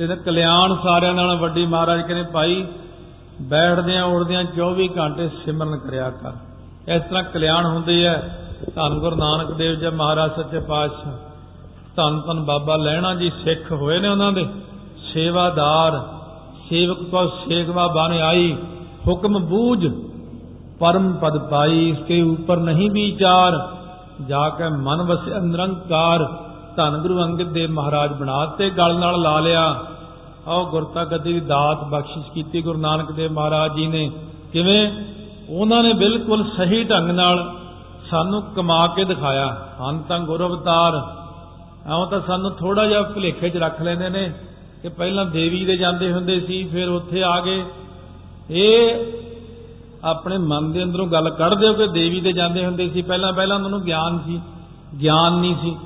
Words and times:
ਤੇ 0.00 0.04
ਇਹਦਾ 0.04 0.14
ਕਲਿਆਣ 0.14 0.76
ਸਾਰਿਆਂ 0.82 1.14
ਨਾਲ 1.14 1.36
ਵੱਡੀ 1.36 1.66
ਮਹਾਰਾਜ 1.66 2.00
ਕਹਿੰਦੇ, 2.00 2.22
ਭਾਈ 2.22 2.66
ਬੈਠਦਿਆਂ 3.42 4.04
ਉੜਦਿਆਂ 4.04 4.44
24 4.44 4.88
ਘੰਟੇ 4.98 5.28
ਸਿਮਰਨ 5.28 5.76
ਕਰਿਆ 5.76 6.10
ਕਰ। 6.10 6.32
ਇਸ 6.88 7.02
ਤਰ੍ਹਾਂ 7.02 7.22
ਕਲਿਆਣ 7.22 7.66
ਹੁੰਦੀ 7.66 8.06
ਹੈ। 8.06 8.38
ਧੰਨ 8.74 8.98
ਗੁਰੂ 8.98 9.16
ਨਾਨਕ 9.16 9.52
ਦੇਵ 9.52 9.74
ਜੀ 9.74 9.88
ਮਹਾਰਾਜ, 9.88 10.30
ਸੱਚੇ 10.36 10.60
ਪਾਤਸ਼ਾਹ। 10.60 11.12
ਧੰਨ 11.96 12.20
ਧੰਨ 12.20 12.44
ਬਾਬਾ 12.44 12.76
ਲੈਣਾ 12.76 13.14
ਜੀ 13.14 13.32
ਸਿੱਖ 13.44 13.72
ਹੋਏ 13.72 13.98
ਨੇ 13.98 14.08
ਉਹਨਾਂ 14.08 14.32
ਦੇ। 14.32 14.46
ਸੇਵਾਦਾਰ, 15.14 16.08
ਸੇਵਕ 16.68 17.02
ਕੋ 17.02 17.26
ਸੇਖਵਾ 17.26 17.86
ਬਨ 17.86 18.12
ਆਈ। 18.12 18.56
ਹੁਕਮ 19.08 19.38
ਬੂਝ 19.38 19.86
ਪਰਮ 20.80 21.12
ਪਦ 21.12 21.38
ਪਾਈ। 21.38 21.90
ਇਸਕੇ 21.90 22.22
ਉੱਪਰ 22.22 22.56
ਨਹੀਂ 22.56 22.90
ਵਿਚਾਰ। 22.90 23.68
ਜਾ 24.28 24.48
ਕੇ 24.48 24.64
ਮਨ 24.68 25.02
ਵਸੇ 25.02 25.36
ਅੰਦਰੰਕਾਰ 25.36 26.49
ਧੰਨ 26.76 26.98
ਗੁਰੂ 26.98 27.22
ਅੰਗਦ 27.22 27.48
ਦੇਵ 27.48 27.70
ਮਹਾਰਾਜ 27.70 28.12
ਬਣਾ 28.12 28.46
ਤੇ 28.46 28.70
ਗਲ 28.70 28.98
ਨਾਲ 28.98 29.22
ਲਾ 29.22 29.40
ਲਿਆ। 29.40 29.86
ਆਓ 30.48 30.70
ਗੁਰਤਾ 30.70 31.04
ਗੱਦੀ 31.04 31.32
ਦੀ 31.32 31.40
ਦਾਤ 31.40 31.84
ਬਖਸ਼ਿਸ਼ 31.84 32.30
ਕੀਤੀ 32.30 32.62
ਗੁਰੂ 32.62 32.78
ਨਾਨਕ 32.78 33.12
ਦੇਵ 33.12 33.32
ਮਹਾਰਾਜ 33.32 33.74
ਜੀ 33.74 33.86
ਨੇ। 33.86 34.10
ਕਿਵੇਂ? 34.52 34.92
ਉਹਨਾਂ 35.48 35.82
ਨੇ 35.82 35.92
ਬਿਲਕੁਲ 35.92 36.44
ਸਹੀ 36.56 36.84
ਢੰਗ 36.84 37.10
ਨਾਲ 37.10 37.54
ਸਾਨੂੰ 38.10 38.42
ਕਮਾ 38.42 38.86
ਕੇ 38.86 39.04
ਦਿਖਾਇਆ। 39.04 39.68
ਹਨ 39.90 39.98
ਤਾਂ 39.98 40.18
ਗੁਰ 40.18 40.46
ਅਵਤਾਰ। 40.46 40.94
ਆਉਂ 41.90 42.06
ਤਾਂ 42.06 42.20
ਸਾਨੂੰ 42.20 42.50
ਥੋੜਾ 42.50 42.86
ਜਿਹਾ 42.86 43.02
ਭੁਲੇਖੇ 43.02 43.48
'ਚ 43.48 43.56
ਰੱਖ 43.56 43.82
ਲੈਂਦੇ 43.82 44.08
ਨੇ 44.08 44.32
ਕਿ 44.82 44.88
ਪਹਿਲਾਂ 44.88 45.26
ਦੇਵੀ 45.26 45.64
ਦੇ 45.64 45.76
ਜਾਂਦੇ 45.76 46.12
ਹੁੰਦੇ 46.12 46.40
ਸੀ, 46.40 46.64
ਫਿਰ 46.64 46.88
ਉੱਥੇ 46.88 47.22
ਆ 47.22 47.40
ਗਏ। 47.40 47.64
ਇਹ 48.50 49.06
ਆਪਣੇ 50.04 50.38
ਮਨ 50.38 50.72
ਦੇ 50.72 50.82
ਅੰਦਰੋਂ 50.82 51.06
ਗੱਲ 51.06 51.30
ਕੱਢ 51.30 51.54
ਦਿਓ 51.54 51.72
ਕਿ 51.72 51.86
ਦੇਵੀ 51.86 52.20
ਦੇ 52.20 52.32
ਜਾਂਦੇ 52.32 52.66
ਹੁੰਦੇ 52.66 52.88
ਸੀ। 52.88 53.02
ਪਹਿਲਾਂ 53.02 53.32
ਪਹਿਲਾਂ 53.32 53.56
ਉਹਨਾਂ 53.56 53.70
ਨੂੰ 53.70 53.82
ਗਿਆਨ 53.82 54.18
ਸੀ। 54.26 54.40
ਗਿਆਨ 55.00 55.32
ਨਹੀਂ 55.32 55.56
ਸੀ। 55.62 55.76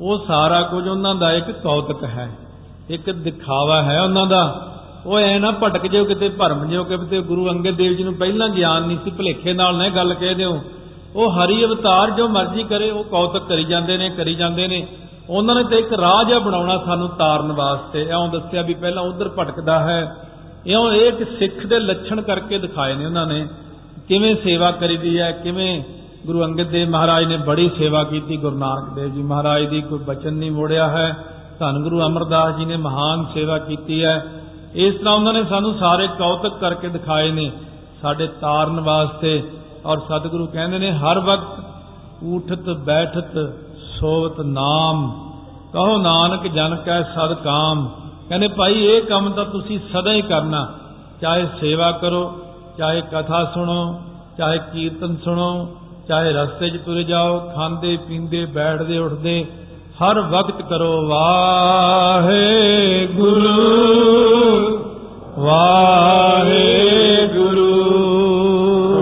ਉਹ 0.00 0.24
ਸਾਰਾ 0.26 0.62
ਕੁਝ 0.62 0.88
ਉਹਨਾਂ 0.88 1.14
ਦਾ 1.14 1.32
ਇੱਕ 1.32 1.50
ਕੌਤਕ 1.50 2.04
ਹੈ, 2.04 2.28
ਇੱਕ 2.90 3.10
ਦਿਖਾਵਾ 3.10 3.82
ਹੈ 3.82 4.00
ਉਹਨਾਂ 4.02 4.26
ਦਾ। 4.26 4.70
ਉਹ 5.06 5.18
ਐ 5.18 5.38
ਨਾ 5.38 5.50
ਭਟਕ 5.50 5.86
ਜਿਓ 5.86 6.04
ਕਿਤੇ, 6.04 6.28
ਭਰਮ 6.28 6.64
ਜਿਓ 6.64 6.84
ਕਿਤੇ 6.84 7.20
ਗੁਰੂ 7.20 7.48
ਅੰਗਦ 7.50 7.70
ਦੇਵ 7.70 7.92
ਜੀ 7.92 8.04
ਨੂੰ 8.04 8.14
ਪਹਿਲਾਂ 8.14 8.48
ਗਿਆਨ 8.48 8.82
ਨਹੀਂ 8.82 8.98
ਸੀ, 9.04 9.10
ਭਲੇਖੇ 9.10 9.52
ਨਾਲ 9.52 9.76
ਨਾ 9.76 9.88
ਗੱਲ 9.88 10.14
ਕਹਿ 10.14 10.34
ਦਿਓ। 10.34 10.60
ਉਹ 11.16 11.30
ਹਰੀ 11.30 11.64
ਅਵਤਾਰ 11.64 12.10
ਜੋ 12.10 12.28
ਮਰਜ਼ੀ 12.28 12.62
ਕਰੇ, 12.62 12.90
ਉਹ 12.90 13.04
ਕੌਤਕ 13.04 13.42
ਕਰੀ 13.48 13.64
ਜਾਂਦੇ 13.64 13.96
ਨੇ, 13.96 14.08
ਕਰੀ 14.08 14.34
ਜਾਂਦੇ 14.34 14.68
ਨੇ। 14.68 14.86
ਉਹਨਾਂ 15.30 15.54
ਨੇ 15.54 15.64
ਤੇ 15.64 15.78
ਇੱਕ 15.78 15.92
ਰਾਹ 15.92 16.24
ਜਿਹਾ 16.24 16.38
ਬਣਾਉਣਾ 16.38 16.76
ਸਾਨੂੰ 16.78 17.08
ਤਾਰਨ 17.08 17.52
ਵਾਸਤੇ। 17.52 18.02
ਇਉਂ 18.02 18.28
ਦੱਸਿਆ 18.28 18.62
ਵੀ 18.62 18.74
ਪਹਿਲਾਂ 18.74 19.02
ਉਧਰ 19.02 19.28
ਭਟਕਦਾ 19.28 19.78
ਹੈ। 19.80 20.16
ਇਉਂ 20.66 20.92
ਇਹ 20.92 21.08
ਇੱਕ 21.08 21.38
ਸਿੱਖ 21.38 21.66
ਦੇ 21.66 21.78
ਲੱਛਣ 21.78 22.20
ਕਰਕੇ 22.20 22.58
ਦਿਖਾਏ 22.58 22.94
ਨੇ 22.94 23.06
ਉਹਨਾਂ 23.06 23.26
ਨੇ। 23.26 23.46
ਕਿਵੇਂ 24.08 24.34
ਸੇਵਾ 24.44 24.70
ਕਰੀਦੀ 24.70 25.18
ਹੈ, 25.20 25.30
ਕਿਵੇਂ 25.32 25.82
ਗੁਰੂ 26.26 26.44
ਅੰਗਦ 26.44 26.68
ਦੇਵ 26.68 26.88
ਮਹਾਰਾਜ 26.88 27.24
ਨੇ 27.24 27.36
ਬੜੀ 27.36 27.70
ਸੇਵਾ 27.78 28.04
ਕੀਤੀ 28.04 28.36
ਗੁਰੂ 28.36 28.58
ਨਾਨਕ 28.58 28.94
ਦੇਵ 28.94 29.12
ਜੀ 29.12 29.22
ਮਹਾਰਾਜ 29.22 29.64
ਦੀ, 29.64 29.80
ਕੋਈ 29.80 29.98
ਬਚਨ 29.98 30.32
ਨਹੀਂ 30.32 30.50
ਮੋੜਿਆ 30.50 30.88
ਹੈ। 30.88 31.16
ਧੰਨ 31.58 31.82
ਗੁਰੂ 31.82 32.06
ਅਮਰਦਾਸ 32.06 32.54
ਜੀ 32.54 32.64
ਨੇ 32.64 32.76
ਮਹਾਨ 32.76 33.26
ਸੇਵਾ 33.34 33.58
ਕੀਤੀ 33.58 34.04
ਹੈ। 34.04 34.26
ਇਸ 34.74 34.94
ਤਰ੍ਹਾਂ 34.94 35.14
ਉਹਨਾਂ 35.14 35.32
ਨੇ 35.32 35.44
ਸਾਨੂੰ 35.44 35.78
ਸਾਰੇ 35.78 36.08
ਕੌਤਕ 36.18 36.52
ਕਰਕੇ 36.58 36.88
ਦਿਖਾਏ 36.88 37.30
ਨੇ 37.30 37.52
ਸਾਡੇ 38.02 38.26
ਤਾਰਨ 38.26 38.80
ਵਾਸਤੇ 38.80 39.50
ਔਰ 39.86 39.98
ਸਤਿਗੁਰੂ 39.98 40.46
ਕਹਿੰਦੇ 40.46 40.78
ਨੇ, 40.78 40.92
ਹਰ 40.92 41.18
ਵਕਤ 41.18 41.64
ਊਠਤ, 42.24 42.70
ਬੈਠਤ, 42.70 43.52
ਸੋਵਤ 44.00 44.40
ਨਾਮ। 44.40 45.12
ਕਹੋ 45.72 45.98
ਨਾਨਕ, 45.98 46.46
ਜਨ 46.46 46.76
ਕੈ 46.76 47.02
ਸਦ 47.02 47.32
ਕਾਮ। 47.34 47.90
ਕਹਿੰਦੇ, 48.28 48.48
ਭਾਈ, 48.48 48.74
ਇਹ 48.74 49.02
ਕੰਮ 49.02 49.32
ਤਾਂ 49.32 49.44
ਤੁਸੀਂ 49.44 49.78
ਸਦਾ 49.78 50.12
ਹੀ 50.12 50.22
ਕਰਨਾ। 50.22 50.68
ਚਾਹੇ 51.20 51.48
ਸੇਵਾ 51.60 51.92
ਕਰੋ, 51.92 52.38
ਚਾਹੇ 52.78 53.02
ਕਥਾ 53.12 53.44
ਸੁਣੋ, 53.44 54.00
ਚਾਹੇ 54.38 54.58
ਕੀਰਤਨ 54.72 55.16
ਸੁਣੋ 55.16 55.76
ਚਾਹੇ 56.08 56.32
ਰਸਤੇ 56.32 56.70
'ਚ 56.70 56.76
ਤੁਰੇ 56.76 57.02
ਜਾਓ, 57.02 57.52
ਖਾਂਦੇ, 57.54 57.98
ਪੀਂਦੇ, 58.08 58.46
ਬੈਠਦੇ, 58.46 58.98
ਉੱਠਦੇ, 58.98 59.46
ਹਰ 60.02 60.20
ਵਕਤ 60.20 60.62
ਕਰੋ 60.62 61.06
ਵਾਹੇ 61.06 63.06
ਗੁਰੂ 63.06 64.78
ਵਾਹੇ 65.38 67.28
ਗੁਰੂ 67.34 67.82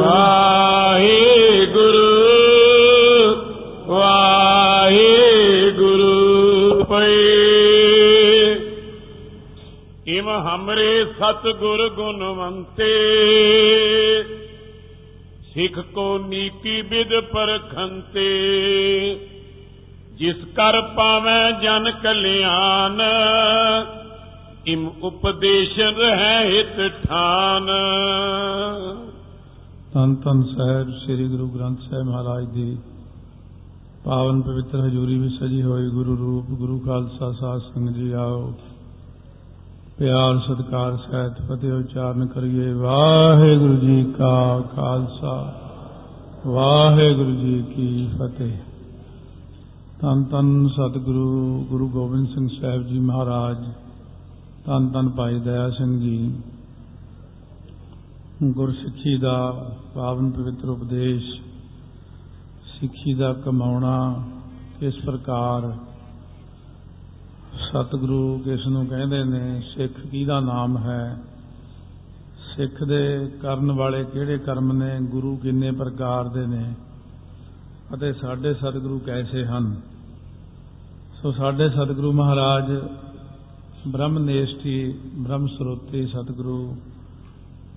ਵਾਹੇ 0.00 1.66
ਗੁਰੂ 1.66 3.34
ਵਾਹੇ 3.88 5.70
ਗੁਰੂ 5.70 6.84
ਪਈ 6.84 8.56
ਇਮ 10.06 10.46
ਹਮਰੇ 10.46 11.06
ਸਤ 11.18 11.60
ਗੁਰ 11.60 11.88
ਗੁਣਵੰਤੇ 11.88 12.94
ਸਿੱਖ 15.54 15.78
ਕੋ 15.78 16.18
ਨੀਤੀ 16.18 16.80
ਵਿਦ 16.82 17.20
ਪਰਖੰਤੇ, 17.20 18.24
ਜਿਸ 20.18 20.36
ਕਰ 20.56 20.80
ਪਾਵੇਂ 20.80 21.52
ਜਨ 21.52 21.90
ਕਲਿਆਣ, 22.02 23.00
ਇਮ 24.66 24.90
ਉਪਦੇਸ਼ 25.02 25.78
ਰਹਿ 25.78 26.44
ਹਿਤ 26.50 27.06
ਠਾਨ। 27.08 27.66
ਧੰਨ 29.94 30.14
ਧੰਨ 30.14 30.42
ਸਾਹਿਬ, 30.42 30.90
ਸ੍ਰੀ 30.90 31.28
ਗੁਰੂ 31.28 31.48
ਗ੍ਰੰਥ 31.48 31.78
ਸਾਹਿਬ 31.90 32.06
ਮਹਾਰਾਜ 32.06 32.44
ਦੀ 32.44 32.78
ਪਾਵਨ 34.04 34.42
ਪਵਿੱਤਰ 34.42 34.78
ਹਜ਼ੂਰੀ 34.78 35.18
ਵਿੱਚ 35.18 35.34
ਸਜੀ 35.34 35.62
ਹੋਈ 35.62 35.88
ਗੁਰੂ 35.88 36.16
ਰੂਪ, 36.16 36.58
ਗੁਰੂ 36.58 36.78
ਖਾਲਸਾ 36.78 37.32
ਸਾਧ 37.32 37.60
ਸੰਗਤ 37.60 37.92
ਜੀ 37.92 38.12
ਆਓ। 38.12 38.54
ਪਿਆਰ 39.98 40.38
ਸਤਿਕਾਰ 40.38 40.96
ਸਹਿਤ 40.96 41.40
ਫਤਿਹ 41.42 41.72
ਉਚਾਰਨ 41.72 42.26
ਕਰੀਏ। 42.26 42.72
ਵਾਹਿਗੁਰੂ 42.72 43.76
ਜੀ 43.76 44.04
ਕਾ 44.18 44.60
ਖਾਲਸਾ, 44.60 45.34
ਵਾਹਿਗੁਰੂ 46.46 47.34
ਜੀ 47.36 47.62
ਕੀ 47.62 48.08
ਫਤਿਹ। 48.18 48.52
ਧੰਨ 50.00 50.24
ਧੰਨ 50.24 50.68
ਸਤਿਗੁਰੂ, 50.68 51.66
ਗੁਰੂ 51.68 51.88
ਗੋਬਿੰਦ 51.88 52.28
ਸਿੰਘ 52.28 52.48
ਸਾਹਿਬ 52.60 52.86
ਜੀ 52.86 52.98
ਮਹਾਰਾਜ, 52.98 53.58
ਧੰਨ 54.66 54.88
ਧੰਨ 54.88 55.08
ਭਾਈ 55.08 55.38
ਦਇਆ 55.40 55.70
ਸਿੰਘ 55.70 56.00
ਜੀ। 56.00 56.34
ਗੁਰਸਿੱਖੀ 58.44 59.16
ਦਾ 59.18 59.70
ਪਾਵਨ 59.94 60.30
ਪਵਿੱਤਰ 60.30 60.68
ਉਪਦੇਸ਼, 60.68 61.24
ਸਿੱਖੀ 62.72 63.14
ਦਾ 63.14 63.32
ਕਮਾਉਣਾ 63.32 64.22
ਕਿਸ 64.80 64.94
ਪ੍ਰਕਾਰ 65.06 65.72
ਸਤਿਗੁਰੂ 67.72 68.38
ਕਿਸ 68.38 68.66
ਨੂੰ 68.66 68.86
ਕਹਿੰਦੇ 68.86 69.24
ਨੇ, 69.24 69.62
ਸਿੱਖ 69.76 70.06
ਕਿਹਦਾ 70.06 70.40
ਨਾਮ 70.40 70.78
ਹੈ? 70.78 71.20
ਸਿੱਖ 72.56 72.84
ਦੇ 72.84 73.30
ਕਰਨ 73.42 73.72
ਵਾਲੇ 73.72 74.04
ਕਿਹੜੇ 74.04 74.38
ਕਰਮ 74.38 74.72
ਨੇ? 74.72 74.98
ਗੁਰੂ 75.00 75.36
ਕਿੰਨੇ 75.36 75.70
ਪ੍ਰਕਾਰ 75.70 76.28
ਦੇ 76.28 76.46
ਨੇ? 76.46 76.74
ਅਤੇ 77.94 78.12
ਸਾਡੇ 78.12 78.54
ਸਤਿਗੁਰੂ 78.54 78.98
ਕੈਸੇ 78.98 79.46
ਹਨ? 79.46 79.80
ਸੋ 81.22 81.32
ਸਾਡੇ 81.32 81.68
ਸਤਿਗੁਰੂ 81.68 82.12
ਮਹਾਰਾਜ, 82.12 82.82
ਬ੍ਰਹਮ 83.88 84.18
ਨੇਸ਼ਟੀ 84.18 84.94
ਬ੍ਰਹਮ 85.14 85.46
ਸਰੋਤੀ 85.46 86.06
ਸਤਿਗੁਰੂ, 86.06 86.76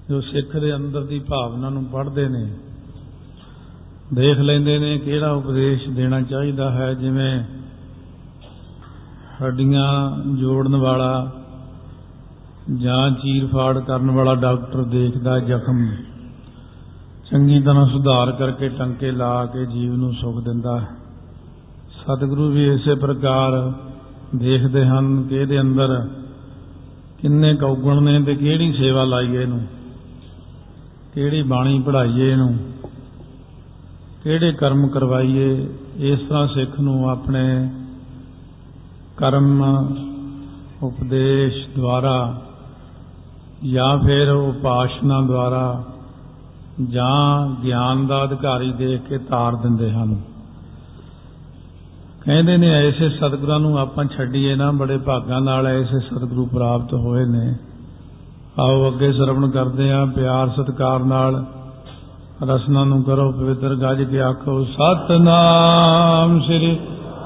ਜੋ 0.09 0.21
ਸਿੱਖ 0.21 0.57
ਦੇ 0.57 0.75
ਅੰਦਰ 0.75 1.03
ਦੀ 1.03 1.19
ਭਾਵਨਾ 1.19 1.69
ਨੂੰ 1.69 1.85
ਪੜ੍ਹਦੇ 1.85 2.29
ਨੇ, 2.29 2.53
ਦੇਖ 4.13 4.37
ਲੈਂਦੇ 4.39 4.79
ਨੇ 4.79 4.97
ਕਿਹੜਾ 4.97 5.31
ਉਪਦੇਸ਼ 5.31 5.89
ਦੇਣਾ 5.89 6.21
ਚਾਹੀਦਾ 6.21 6.71
ਹੈ? 6.71 6.93
ਜਿਵੇਂ 6.93 7.43
ਹੱਡੀਆਂ 9.43 10.11
ਜੋੜਨ 10.35 10.75
ਵਾਲਾ 10.75 11.31
ਜਾਂ 12.75 13.11
ਚੀਰ 13.11 13.47
ਫਾੜ 13.47 13.79
ਕਰਨ 13.79 14.11
ਵਾਲਾ 14.11 14.35
ਡਾਕਟਰ 14.35 14.83
ਦੇਖਦਾ 14.83 15.39
ਜ਼ਖਮ 15.39 15.85
ਚੰਗੀ 17.31 17.59
ਤਰ੍ਹਾਂ 17.61 17.85
ਸੁਧਾਰ 17.87 18.31
ਕਰਕੇ 18.31 18.69
ਟੰਕੇ 18.69 19.11
ਲਾ 19.11 19.45
ਕੇ 19.45 19.65
ਜੀਵ 19.65 19.93
ਨੂੰ 19.95 20.13
ਸੁਖ 20.13 20.43
ਦਿੰਦਾ 20.43 20.79
ਸਤਿਗੁਰੂ 21.91 22.49
ਵੀ 22.49 22.65
ਇਸੇ 22.67 22.95
ਪ੍ਰਕਾਰ 22.95 23.73
ਦੇਖਦੇ 24.35 24.85
ਹਨ 24.85 25.23
ਕਿ 25.23 25.35
ਇਹਦੇ 25.35 25.61
ਅੰਦਰ 25.61 26.07
ਕਿੰਨੇ 27.19 27.55
ਕੌਗਣ 27.55 28.01
ਨੇ 28.01 28.19
ਤੇ 28.19 28.35
ਕਿਹੜੀ 28.35 28.71
ਸੇਵਾ 28.73 29.03
ਲਾਈਏ 29.03 29.41
ਇਹਨੂੰ, 29.41 29.61
ਕਿਹੜੀ 31.13 31.41
ਬਾਣੀ 31.43 31.79
ਪੜ੍ਹਾਈਏ 31.79 32.31
ਇਹਨੂੰ, 32.31 32.57
ਕਿਹੜੇ 34.23 34.51
ਕਰਮ 34.51 34.87
ਕਰਵਾਈਏ, 34.87 35.67
ਇਸ 35.97 36.19
ਤਰ੍ਹਾਂ 36.19 36.47
ਸਿੱਖ 36.47 36.79
ਨੂੰ 36.79 37.09
ਆਪਣੇ 37.09 37.69
ਕਰਮ 39.17 39.63
ਉਪਦੇਸ਼ 40.83 41.67
ਦੁਆਰਾ 41.75 42.41
ਜਾਂ 43.71 43.97
ਫਿਰ 43.99 44.29
ਉਪਾਸ਼ਨਾ 44.29 45.21
ਦੁਆਰਾ 45.21 45.83
ਜਾਂ 46.89 47.47
ਗਿਆਨ 47.63 48.07
ਦਾ 48.07 48.23
ਅਧਿਕਾਰੀ 48.23 48.71
ਦੇਖ 48.71 49.01
ਕੇ 49.01 49.17
ਤਾਰ 49.17 49.55
ਦਿੰਦੇ 49.55 49.91
ਹਨ। 49.91 50.21
ਕਹਿੰਦੇ 52.25 52.57
ਨੇ 52.57 52.69
ਐਸੇ 52.69 53.09
ਸਤਿਗੁਰਾਂ 53.09 53.59
ਨੂੰ 53.59 53.79
ਆਪਾਂ 53.79 54.05
ਛੱਡੀਏ 54.05 54.55
ਨਾ, 54.55 54.71
ਬੜੇ 54.71 54.97
ਭਾਗਾਂ 54.97 55.41
ਨਾਲ 55.41 55.67
ਐਸੇ 55.67 55.99
ਸਤਿਗੁਰੂ 55.99 56.45
ਪ੍ਰਾਪਤ 56.45 56.93
ਹੋਏ 56.93 57.25
ਨੇ। 57.25 57.55
ਆਓ 58.59 58.91
ਅੱਗੇ 58.91 59.11
ਸਰਵਣ 59.13 59.49
ਕਰਦੇ 59.49 59.91
ਆਂ 59.91 60.07
ਪਿਆਰ 60.07 60.49
ਸਤਿਕਾਰ 60.49 60.99
ਨਾਲ। 60.99 61.45
ਰਸਨਾ 62.43 62.83
ਨੂੰ 62.83 63.03
ਕਰੋ 63.03 63.31
ਪਵਿੱਤਰ 63.31 63.75
ਗੱਜ 63.75 64.03
ਕੇ 64.03 64.21
ਆਖੋ, 64.21 64.63
ਸਤਨਾਮ 64.63 66.41
ਸ੍ਰੀ 66.41 66.79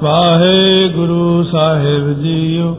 ਵਾਹਿਗੁਰੂ 0.03 1.43
ਸਾਹਿਬ 1.43 2.13
ਜੀਓ। 2.13 2.77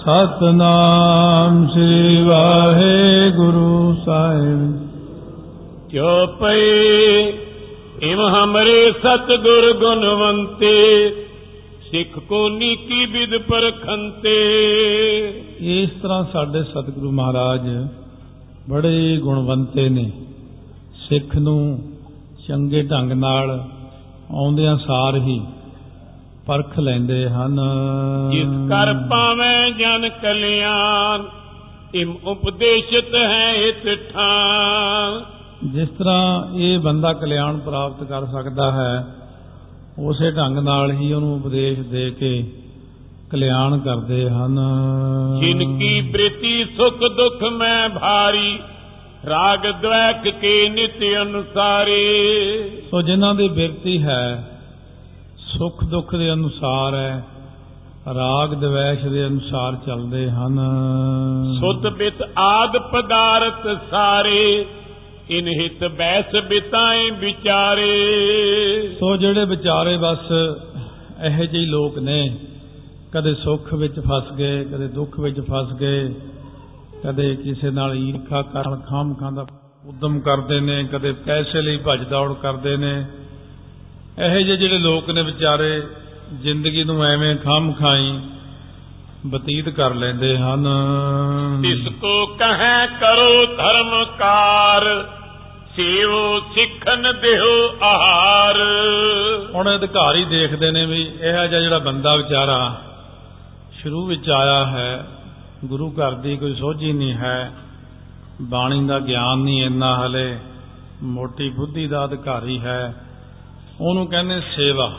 ਸਤਨਾਮ 0.00 1.68
ਸ੍ਰੀ 1.68 2.22
ਵਾਹਿਗੁਰੂ 2.22 3.96
ਸਾਹਿਬ। 4.06 4.88
ਜੋ 5.88 6.26
ਪਈ 6.26 7.32
ਇਮ 8.02 8.20
ਹਮਰੇ 8.28 8.92
ਸਤਗੁਰ 8.92 9.72
ਗੁਣਵੰਤੇ 9.72 10.76
ਸਿੱਖ 11.90 12.18
ਕੋ 12.18 12.48
ਨੀਕੀ 12.48 13.06
ਵਿਦ 13.06 13.36
ਪਰਖੰਤੇ। 13.36 14.36
ਇਸ 15.60 15.90
ਤਰ੍ਹਾਂ 16.02 16.24
ਸਾਡੇ 16.32 16.62
ਸਤਿਗੁਰੂ 16.62 17.10
ਮਹਾਰਾਜ 17.10 17.88
ਬੜੇ 18.70 19.16
ਗੁਣਵੰਤੇ 19.16 19.88
ਨੇ। 19.88 20.12
ਸਿੱਖ 21.08 21.36
ਨੂੰ 21.36 21.78
ਚੰਗੇ 22.48 22.82
ਢੰਗ 22.82 23.12
ਨਾਲ 23.12 23.64
ਆਉਂਦਿਆਂ 24.34 24.78
ਸਾਰ 24.78 25.16
ਹੀ 25.16 25.40
ਪਰਖ 26.46 26.78
ਲੈਂਦੇ 26.78 27.28
ਹਨ। 27.28 27.60
ਜਿਸ 28.32 28.48
ਕਰ 28.68 28.94
ਪਾਵੇਂ 29.10 29.72
ਜਨ 29.72 30.08
ਕਲਿਆਣ 30.08 31.22
ਇਮ 31.94 32.16
ਉਪਦੇਸ਼ਿਤ 32.24 33.14
ਹੈ 33.14 33.52
ਇਤ 33.54 34.12
ਠਾਨ 34.12 35.24
ਜਿਸ 35.64 35.88
ਤਰ੍ਹਾਂ 35.88 36.54
ਇਹ 36.54 36.78
ਬੰਦਾ 36.78 37.12
ਕਲਿਆਣ 37.12 37.58
ਪ੍ਰਾਪਤ 37.58 38.04
ਕਰ 38.04 38.26
ਸਕਦਾ 38.26 38.72
ਹੈ 38.72 39.04
ਉਸੇ 39.98 40.30
ਢੰਗ 40.30 40.58
ਨਾਲ 40.58 40.90
ਹੀ 40.90 41.12
ਉਹਨੂੰ 41.12 41.34
ਉਪਦੇਸ਼ 41.34 41.80
ਦੇ 41.80 42.10
ਕੇ 42.10 42.44
ਕਲਿਆਣ 43.30 43.78
ਕਰਦੇ 43.78 44.30
ਹਨ। 44.30 44.58
ਜਿਨ 45.40 45.78
ਕੀ 45.78 46.00
ਬ੍ਰਿਤੀ 46.00 46.64
ਸੁਖ 46.64 46.98
ਦੁਖ 46.98 47.52
ਮੈਂ 47.52 47.88
ਭਾਰੀ 47.88 48.58
ਰਾਗ 49.28 49.58
ਦ્વੈਕ 49.58 50.28
ਕੇ 50.28 50.68
ਨਿਤ 50.68 51.02
ਅਨੁਸਾਰੇ। 51.22 52.02
ਸੋ 52.90 53.02
ਜਿਨ੍ਹਾਂ 53.02 53.34
ਦੀ 53.34 53.48
ਬਿਰਤੀ 53.48 54.02
ਹੈ 54.02 54.49
ਸੁਖ 55.58 55.84
ਦੁੱਖ 55.84 56.14
ਦੇ 56.14 56.32
ਅਨੁਸਾਰ 56.32 56.94
ਹੈ 56.94 57.24
ਰਾਗ 58.14 58.54
ਦਵੈਸ਼ 58.54 59.04
ਦੇ 59.06 59.26
ਅਨੁਸਾਰ 59.26 59.76
ਚੱਲਦੇ 59.86 60.30
ਹਨ। 60.30 60.58
ਸੁਤ 61.60 61.86
ਬਿਤ 61.92 62.22
ਆਦ 62.38 62.76
ਪਦਾਰਥ 62.92 63.66
ਸਾਰੇ 63.90 64.66
ਇਨ 65.30 65.48
ਹਿਤ 65.48 65.84
ਬੈਸ 65.84 66.36
ਬਿਤਾਏ 66.48 67.10
ਵਿਚਾਰੇ। 67.10 67.90
ਸੋ 69.00 69.16
ਜਿਹੜੇ 69.16 69.44
ਵਿਚਾਰੇ 69.44 69.96
ਬਸ 69.96 70.32
ਇਹੋ 71.26 71.44
ਜਿਹੇ 71.44 71.66
ਲੋਕ 71.66 71.98
ਨੇ 71.98 72.36
ਕਦੇ 73.12 73.34
ਸੁੱਖ 73.34 73.74
ਵਿੱਚ 73.74 74.00
ਫਸ 74.00 74.32
ਗਏ 74.32 74.64
ਕਦੇ 74.64 74.88
ਦੁੱਖ 74.88 75.20
ਵਿੱਚ 75.20 75.40
ਫਸ 75.40 75.72
ਗਏ 75.72 76.14
ਕਦੇ 77.04 77.36
ਕਿਸੇ 77.36 77.70
ਨਾਲ 77.70 77.94
ਈਰਖਾ 77.94 78.42
ਕਰਨ 78.42 78.80
ਖਾਮ 78.80 79.14
ਖਾਂਦਾ 79.14 79.46
ਉਦਮ 79.88 80.20
ਕਰਦੇ 80.20 80.60
ਨੇ 80.60 80.82
ਕਦੇ 80.84 81.12
ਪੈਸੇ 81.12 81.62
ਲਈ 81.62 81.76
ਭੱਜ 81.76 82.04
ਦੌੜ 82.04 82.32
ਕਰਦੇ 82.32 82.76
ਨੇ 82.76 83.06
ਇਹੋ 84.18 84.40
ਜਿਹੇ 84.40 84.56
ਜਿਹੜੇ 84.56 84.78
ਲੋਕ 84.78 85.10
ਨੇ 85.10 85.22
ਵਿਚਾਰੇ 85.22 85.82
ਜ਼ਿੰਦਗੀ 86.34 86.84
ਨੂੰ 86.84 87.04
ਐਵੇਂ 87.04 87.36
ਖਾਮ 87.36 87.72
ਖਾਈ 87.72 88.20
ਬਤੀਤ 89.26 89.68
ਕਰ 89.68 89.94
ਲੈਂਦੇ 89.94 90.36
ਹਨ। 90.38 90.66
ਇਸ 91.64 91.88
ਕੋ 92.00 92.26
ਕਹੈ 92.26 92.86
ਕਰੋ 92.86 93.46
ਧਰਮਕਾਰ 93.46 94.84
ਸੇਵੋ 95.76 96.40
ਸਿੱਖਨ 96.54 97.02
ਦਿਓ 97.02 97.78
ਆਹਾਰ। 97.82 98.56
ਹੁਣ 99.54 99.74
ਅਧਿਕਾਰੀ 99.76 100.24
ਦੇਖਦੇ 100.24 100.70
ਨੇ 100.70 100.86
ਵੀ 100.86 101.02
ਇਹੋ 101.02 101.46
ਜਿਹਾ 101.46 101.60
ਜਿਹੜਾ 101.60 101.78
ਬੰਦਾ 101.78 102.16
ਵਿਚਾਰਾ 102.16 102.80
ਸ਼ੁਰੂ 103.82 104.06
ਵਿੱਚ 104.06 104.30
ਆਇਆ 104.30 104.64
ਹੈ 104.66 105.06
ਗੁਰੂ 105.64 105.90
ਘਰ 105.90 106.12
ਦੀ 106.12 106.36
ਕੋਈ 106.36 106.54
ਸੋਝੀ 106.54 106.92
ਨਹੀਂ 106.92 107.14
ਹੈ 107.14 107.52
ਬਾਣੀ 108.42 108.86
ਦਾ 108.86 108.98
ਗਿਆਨ 108.98 109.38
ਨਹੀਂ 109.38 109.62
ਇੰਨਾ 109.64 109.94
ਹਲੇ 109.96 110.38
ਮੋਟੀ 111.02 111.48
ਬੁੱਧੀ 111.50 111.86
ਦਾ 111.86 112.04
ਅਧਿਕਾਰੀ 112.04 112.60
ਹੈ। 112.60 112.94
ਉਹਨੂੰ 113.80 114.06
ਕਹਿੰਦੇ 114.06 114.40
ਸੇਵਾ। 114.40 114.92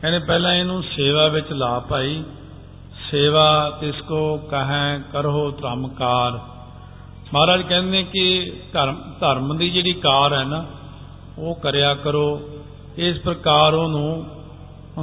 ਕਹਿੰਦੇ 0.00 0.18
ਪਹਿਲਾਂ 0.18 0.54
ਇਹਨੂੰ 0.54 0.82
ਸੇਵਾ 0.82 1.26
ਵਿੱਚ 1.28 1.52
ਲਾ 1.52 1.78
ਭਾਈ। 1.80 2.22
ਸੇਵਾ 3.10 3.78
ਤਿਸ 3.80 4.00
ਕੋ 4.00 4.36
ਕਹੈ 4.36 5.00
ਕਰੋ। 5.12 5.50
ਧਰਮਕਾਰ 5.50 6.38
ਮਹਾਰਾਜ 7.34 7.62
ਕਹਿੰਦੇ 7.62 8.02
ਕਿ 8.02 8.52
ਧਰਮ 8.72 8.96
ਧਰਮ 9.20 9.56
ਦੀ 9.56 9.70
ਜਿਹੜੀ 9.70 9.92
ਕਾਰ 9.92 10.32
ਹੈ 10.32 10.44
ਨਾ, 10.44 10.66
ਉਹ 11.38 11.54
ਕਰਿਆ 11.54 11.94
ਕਰੋ। 11.94 12.50
ਇਸ 12.96 13.18
ਪ੍ਰਕਾਰ 13.18 13.74
ਉਹਨੂੰ 13.74 14.26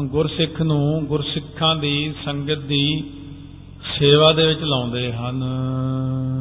ਗੁਰਸਿੱਖ 0.05 0.61
ਨੂੰ 0.61 1.05
ਗੁਰਸਿੱਖਾਂ 1.05 1.75
ਦੀ, 1.75 2.13
ਸੰਗਤ 2.25 2.57
ਦੀ 2.57 3.13
ਸੇਵਾ 3.99 4.31
ਦੇ 4.33 4.47
ਵਿੱਚ 4.47 4.61
ਲਾਉਂਦੇ 4.61 5.13
ਹਨ। 5.13 5.43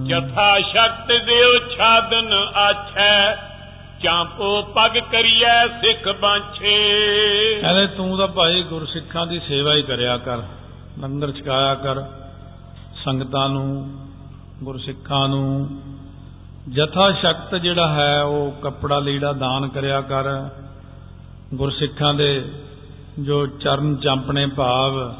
ਯਥਾ 0.06 0.60
ਸ਼ਕਤ 0.60 1.06
ਦਿਓ 1.06 1.58
ਛਾਦਨ 1.76 2.32
ਆਛੈ। 2.56 3.49
ਚਾਂਪੋ 4.02 4.50
ਪਗ 4.74 4.98
ਕਰੀਐ 5.12 5.66
ਸਿੱਖ 5.80 6.08
ਬਾਂਛੇ। 6.20 6.76
ਕਹਿੰਦੇ 7.60 7.86
ਤੂੰ 7.86 8.16
ਤਾਂ 8.18 8.26
ਭਾਈ 8.28 8.62
ਗੁਰਸਿੱਖਾਂ 8.62 9.26
ਦੀ 9.26 9.40
ਸੇਵਾ 9.48 9.74
ਹੀ 9.74 9.82
ਕਰਿਆ 9.82 10.16
ਕਰ, 10.18 10.38
ਲੰਗਰ 11.00 11.32
ਛਕਾਇਆ 11.32 11.74
ਕਰ, 11.74 12.00
ਸੰਗਤਾਂ 13.04 13.48
ਨੂੰ, 13.48 13.66
ਗੁਰਸਿੱਖਾਂ 14.64 15.28
ਨੂੰ। 15.28 15.80
ਜਥਾ 16.68 17.10
ਸ਼ਕਤ 17.12 17.54
ਜਿਹੜਾ 17.56 17.88
ਹੈ 17.88 18.22
ਉਹ 18.22 18.50
ਕੱਪੜਾ 18.62 18.98
ਲੀੜਾ 18.98 19.32
ਦਾਨ 19.32 19.68
ਕਰਿਆ 19.68 20.00
ਕਰ। 20.00 20.24
ਗੁਰਸਿੱਖਾਂ 21.54 22.14
ਦੇ 22.14 22.44
ਜੋ 23.18 23.46
ਚਰਨ 23.46 23.96
ਚਾਂਪਣੇ 23.96 24.46
ਭਾਵ, 24.46 25.14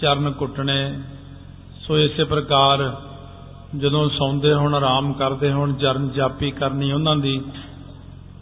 ਚਰਨ 0.00 0.30
ਕੁੱਟਣੇ 0.32 0.98
ਸੋ 1.86 1.98
ਇਸੇ 1.98 2.24
ਪ੍ਰਕਾਰ 2.24 2.90
ਜਦੋਂ 3.76 4.08
ਸੌਂਦੇ 4.10 4.52
ਹੋਣ, 4.54 4.74
ਆਰਾਮ 4.74 5.12
ਕਰਦੇ 5.12 5.52
ਹੋਣ 5.52 5.72
ਚਰਨ 5.74 6.08
ਜਾਪੀ 6.08 6.50
ਕਰਨੀ 6.50 6.92
ਉਹਨਾਂ 6.92 7.16
ਦੀ 7.16 7.40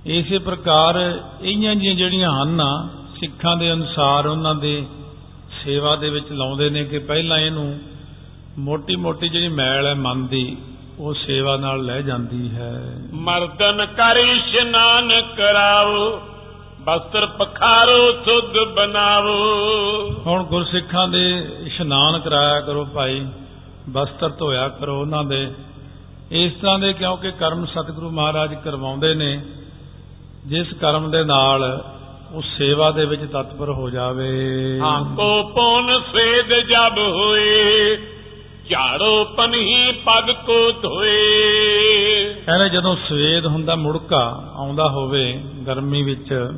ਇਸੇ 0.06 0.38
ਪ੍ਰਕਾਰ 0.38 1.20
ਇਹੀਆਂ 1.42 1.74
ਜੀਆਂ 1.74 1.94
ਜਿਹੜੀਆਂ 1.94 2.30
ਹਨ 2.42 2.62
ਸਿੱਖਾਂ 3.20 3.56
ਦੇ 3.56 3.72
ਅਨੁਸਾਰ 3.72 4.26
ਉਹਨਾਂ 4.26 4.54
ਦੇ 4.54 4.86
ਸੇਵਾ 5.64 5.96
ਦੇ 5.96 6.10
ਵਿੱਚ 6.10 6.32
ਲਾਉਂਦੇ 6.32 6.70
ਨੇ 6.70 6.84
ਕਿ 6.84 6.98
ਪਹਿਲਾਂ 6.98 7.38
ਇਹਨੂੰ 7.38 7.78
ਮੋਟੀ 8.58 8.96
ਮੋਟੀ 8.96 9.28
ਜਿਹੜੀ 9.28 9.48
ਮੈਲ 9.48 9.86
ਹੈ 9.86 9.94
ਮਨ 9.94 10.26
ਦੀ 10.26 10.56
ਉਹ 10.98 11.14
ਸੇਵਾ 11.14 11.56
ਨਾਲ 11.56 11.84
ਲੈ 11.84 12.00
ਜਾਂਦੀ 12.00 12.50
ਹੈ। 12.50 12.98
ਮਰਦਨ 13.12 13.86
ਕਰ 13.86 14.16
ਇਸ਼ਨਾਨ 14.16 15.22
ਕਰਾਓ 15.36 16.22
ਬਸਤਰ 16.80 17.26
ਪਖਾਰੋ 17.26 18.12
ਸੁਧ 18.12 18.74
ਬਣਾਵੋ 18.74 19.34
ਹੁਣ 20.26 20.44
ਗੁਰਸਿੱਖਾਂ 20.44 21.08
ਦੇ 21.08 21.48
ਇਸ਼ਨਾਨ 21.66 22.18
ਕਰਾਇਆ 22.18 22.60
ਕਰੋ 22.60 22.84
ਭਾਈ 22.84 23.26
ਬਸਤਰ 23.90 24.28
ਧੋਇਆ 24.28 24.68
ਕਰੋ 24.68 25.00
ਉਹਨਾਂ 25.00 25.24
ਦੇ। 25.24 25.52
ਇਸ 26.30 26.52
ਤਰ੍ਹਾਂ 26.52 26.78
ਦੇ 26.78 26.92
ਕਿਉਂਕਿ 26.92 27.30
ਕਰਮ 27.30 27.66
ਸਤਿਗੁਰੂ 27.66 28.10
ਮਹਾਰਾਜ 28.10 28.54
ਕਰਵਾਉਂਦੇ 28.54 29.14
ਨੇ 29.14 29.42
ਜਿਸ 30.46 30.72
ਕਰਮ 30.72 31.10
ਦੇ 31.10 31.24
ਨਾਲ 31.24 31.84
ਉਹ 32.32 32.42
ਸੇਵਾ 32.42 32.90
ਦੇ 32.90 33.04
ਵਿੱਚ 33.04 33.22
ਤਤਪਰ 33.22 33.68
ਹੋ 33.68 33.90
ਜਾਵੇ। 33.90 34.80
ਆਂਕੋ 34.80 35.42
ਪੌਨ 35.42 36.00
ਸਵੇਦ 36.12 36.54
ਜਬ 36.54 36.98
ਹੋਏ 36.98 37.96
ਝਾੜੋ 38.70 39.24
ਪਨਹੀ 39.24 39.92
ਪਗ 39.92 40.30
ਕੋ 40.30 40.72
ਧੋਏ 40.72 42.34
ਕਹਿੰਦੇ 42.46 42.68
ਜਦੋਂ 42.68 42.96
ਸਵੇਦ 43.08 43.46
ਹੁੰਦਾ 43.46 43.74
ਮੁੜਕਾ 43.74 44.50
ਆਉਂਦਾ 44.54 44.88
ਹੋਵੇ 44.88 45.44
ਗਰਮੀ 45.66 46.02
ਵਿੱਚ 46.02 46.50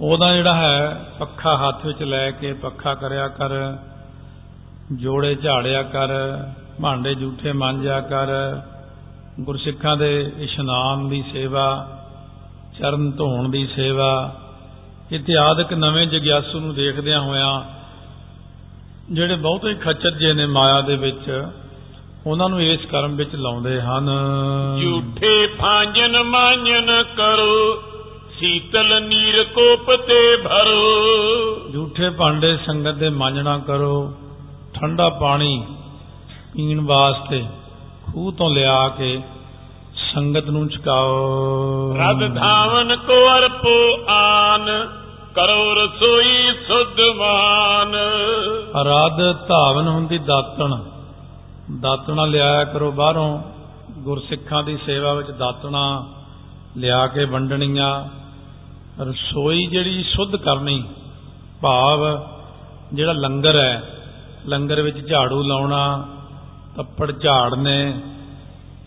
ਉਹਦਾ 0.00 0.34
ਜਿਹੜਾ 0.36 0.54
ਹੈ 0.54 1.06
ਪੱਖਾ 1.18 1.56
ਹੱਥ 1.56 1.86
ਵਿੱਚ 1.86 2.02
ਲੈ 2.02 2.30
ਕੇ 2.30 2.52
ਪੱਖਾ 2.52 2.94
ਕਰਿਆ 2.94 3.28
ਕਰ 3.28 3.76
ਜੋੜੇ 4.92 5.34
ਝਾੜਿਆ 5.34 5.82
ਕਰ 5.82 6.08
ਭਾਂਡੇ 6.82 7.14
ਜੂਠੇ 7.14 7.52
ਮਾਂਜਿਆ 7.52 8.00
ਕਰ 8.00 8.26
ਗੁਰਸਿੱਖਾਂ 9.40 9.96
ਦੇ 9.96 10.32
ਇਸ਼ਨਾਨ 10.38 11.08
ਦੀ 11.08 11.24
ਸੇਵਾ 11.32 11.92
ਚਰਨ 12.78 13.12
ਧੋਣ 13.12 13.48
ਦੀ 13.48 13.66
ਸੇਵਾ। 13.66 14.34
ਇਤਿਆਦਿਕ 15.12 15.72
ਨਵੇਂ 15.72 16.06
ਜਗਿਆਸੂ 16.06 16.60
ਨੂੰ 16.60 16.74
ਦੇਖਦਿਆਂ 16.74 17.20
ਹੋਇਆਂ 17.20 17.62
ਜਿਹੜੇ 19.10 19.34
ਬਹੁਤੇ 19.34 19.74
ਖੱਚਰ 19.74 20.10
ਜੇ 20.10 20.32
ਨੇ 20.32 20.46
ਮਾਇਆ 20.46 20.80
ਦੇ 20.80 20.96
ਵਿੱਚ 20.96 21.46
ਉਹਨਾਂ 22.26 22.48
ਨੂੰ 22.48 22.62
ਇਸ 22.62 22.86
ਕਰਮ 22.86 23.16
ਵਿੱਚ 23.16 23.34
ਲਾਉਂਦੇ 23.34 23.80
ਹਨ। 23.82 24.08
ਝੂਠੇ 24.82 25.46
ਫਾਂਜਨ 25.46 26.22
ਮਾਂਜਨ 26.22 27.04
ਕਰੋ 27.16 27.82
ਸੀਤਲ 28.40 29.02
ਨੀਰ 29.02 29.44
ਕੋਪ 29.44 29.94
ਤੇ 29.96 30.36
ਭਰੋ। 30.36 31.70
ਝੂਠੇ 31.72 32.10
ਭਾਂਡੇ 32.10 32.56
ਸੰਗਤ 32.56 32.94
ਦੇ 32.94 33.08
ਮਾਂਜਣਾ 33.10 33.58
ਕਰੋ 33.58 34.12
ਠੰਡਾ 34.74 35.08
ਪਾਣੀ 35.08 35.66
ਪੀਣ 36.54 36.80
ਵਾਸਤੇ 36.80 37.44
ਖੂਹ 38.12 38.32
ਤੋਂ 38.32 38.50
ਲਿਆ 38.50 38.88
ਕੇ 38.88 39.20
ਸੰਗਤ 40.16 40.44
ਨੂੰ 40.44 40.68
ਛਕਾਓ 40.68 41.96
ਰਦ 41.96 42.34
ਧਾਵਨ 42.34 42.96
ਕੋ 42.96 43.38
ਅਰਪੋ 43.38 44.04
ਆਨ 44.08 44.88
ਕਰੋ 45.34 45.74
ਰਸੋਈ 45.74 46.52
ਸੁਧ 46.68 47.00
ਮਾਨ। 47.16 47.96
ਅਰਾਧ 48.82 49.48
ਧਾਵਨ 49.48 49.88
ਹੁੰਦੀ 49.88 50.18
ਦਾਤਣ। 50.18 50.84
ਦਾਤਣਾ 51.80 52.24
ਲਿਆਇਆ 52.24 52.64
ਕਰੋ 52.64 52.92
ਬਾਹਰੋਂ। 52.92 53.42
ਗੁਰਸਿੱਖਾਂ 53.98 54.62
ਦੀ 54.62 54.76
ਸੇਵਾ 54.86 55.14
ਵਿੱਚ 55.14 55.30
ਦਾਤਣਾ 55.30 56.06
ਲਿਆ 56.76 57.06
ਕੇ 57.06 57.24
ਵੰਡਣੀਆਂ। 57.24 58.08
ਰਸੋਈ 59.02 59.66
ਜਿਹੜੀ 59.66 60.02
ਸੁੱਧ 60.02 60.36
ਕਰਨੀ 60.36 60.84
ਭਾਵ 61.62 62.28
ਜਿਹੜਾ 62.92 63.12
ਲੰਗਰ 63.12 63.56
ਹੈ 63.56 64.00
ਲੰਗਰ 64.46 64.82
ਵਿੱਚ 64.82 65.08
ਝਾੜੂ 65.08 65.42
ਲਾਉਣਾ 65.42 66.08
ਤੱਪੜ 66.76 67.12
ਝਾੜਨੇ 67.20 68.00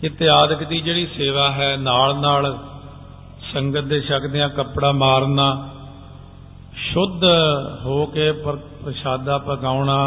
ਇਤਿਆਦਿਕ 0.04 0.62
ਦੀ 0.64 0.80
ਜਿਹੜੀ 0.80 1.06
ਸੇਵਾ 1.06 1.50
ਹੈ 1.50 1.76
ਨਾਲ 1.76 2.16
ਨਾਲ 2.16 2.56
ਸੰਗਤ 3.52 3.84
ਦੇ 3.84 4.00
ਛਕਦਿਆਂ 4.00 4.48
ਕੱਪੜਾ 4.48 4.92
ਮਾਰਨਾ, 4.92 5.68
ਸ਼ੁੱਧ 6.74 7.24
ਹੋ 7.84 8.06
ਕੇ 8.06 8.30
ਪ੍ਰਸ਼ਾਦਾ 8.32 9.38
ਪਕਾਉਣਾ 9.38 9.98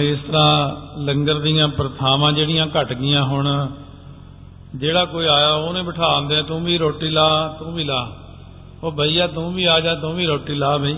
ਇਸ 0.00 0.18
ਤਰ੍ਹਾਂ 0.20 1.00
ਲੰਗਰ 1.00 1.38
ਦੀਆਂ 1.38 1.68
ਪ੍ਰਥਾਵਾਂ 1.68 2.32
ਜਿਹੜੀਆਂ 2.32 2.66
ਘਟ 2.66 2.92
ਗਈਆਂ 2.92 3.24
ਹੁਣ, 3.24 3.48
ਜਿਹੜਾ 4.74 5.04
ਕੋਈ 5.04 5.26
ਆਇਆ 5.26 5.52
ਉਹਨੇ 5.52 5.82
ਬਿਠਾ 5.82 6.06
ਆਂਦੇ 6.06 6.42
ਤੂੰ 6.42 6.62
ਵੀ 6.64 6.78
ਰੋਟੀ 6.78 7.08
ਲਾ, 7.08 7.56
ਤੂੰ 7.58 7.74
ਵੀ 7.74 7.84
ਲਾ। 7.84 8.16
ਉਹ, 8.82 8.92
ਭਈਆ, 8.92 9.26
ਤੂੰ 9.26 9.52
ਵੀ 9.54 9.64
ਆ 9.64 9.80
ਜਾ, 9.80 9.94
ਤੂੰ 9.94 10.14
ਵੀ 10.14 10.26
ਰੋਟੀ 10.26 10.54
ਲਾ 10.54 10.76
ਬਈ। 10.76 10.94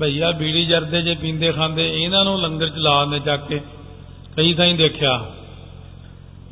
ਭਈਆ 0.00 0.30
ਬੀੜੀ 0.30 0.64
ਜਰਦੇ 0.66 1.02
ਜੇ 1.02 1.14
ਪੀਂਦੇ 1.14 1.52
ਖਾਂਦੇ 1.52 1.86
ਇਹਨਾਂ 2.02 2.24
ਨੂੰ 2.24 2.40
ਲੰਗਰ 2.42 2.68
ਚ 2.68 2.76
ਲਾ 2.76 2.90
ਆਂਦੇ 2.90 3.18
ਚੱਕ 3.18 3.46
ਕੇ। 3.46 3.60
ਕਈ 4.36 4.54
ਤਾਂ 4.54 4.64
ਹੀ 4.64 4.72
ਦੇਖਿਆ 4.72 5.20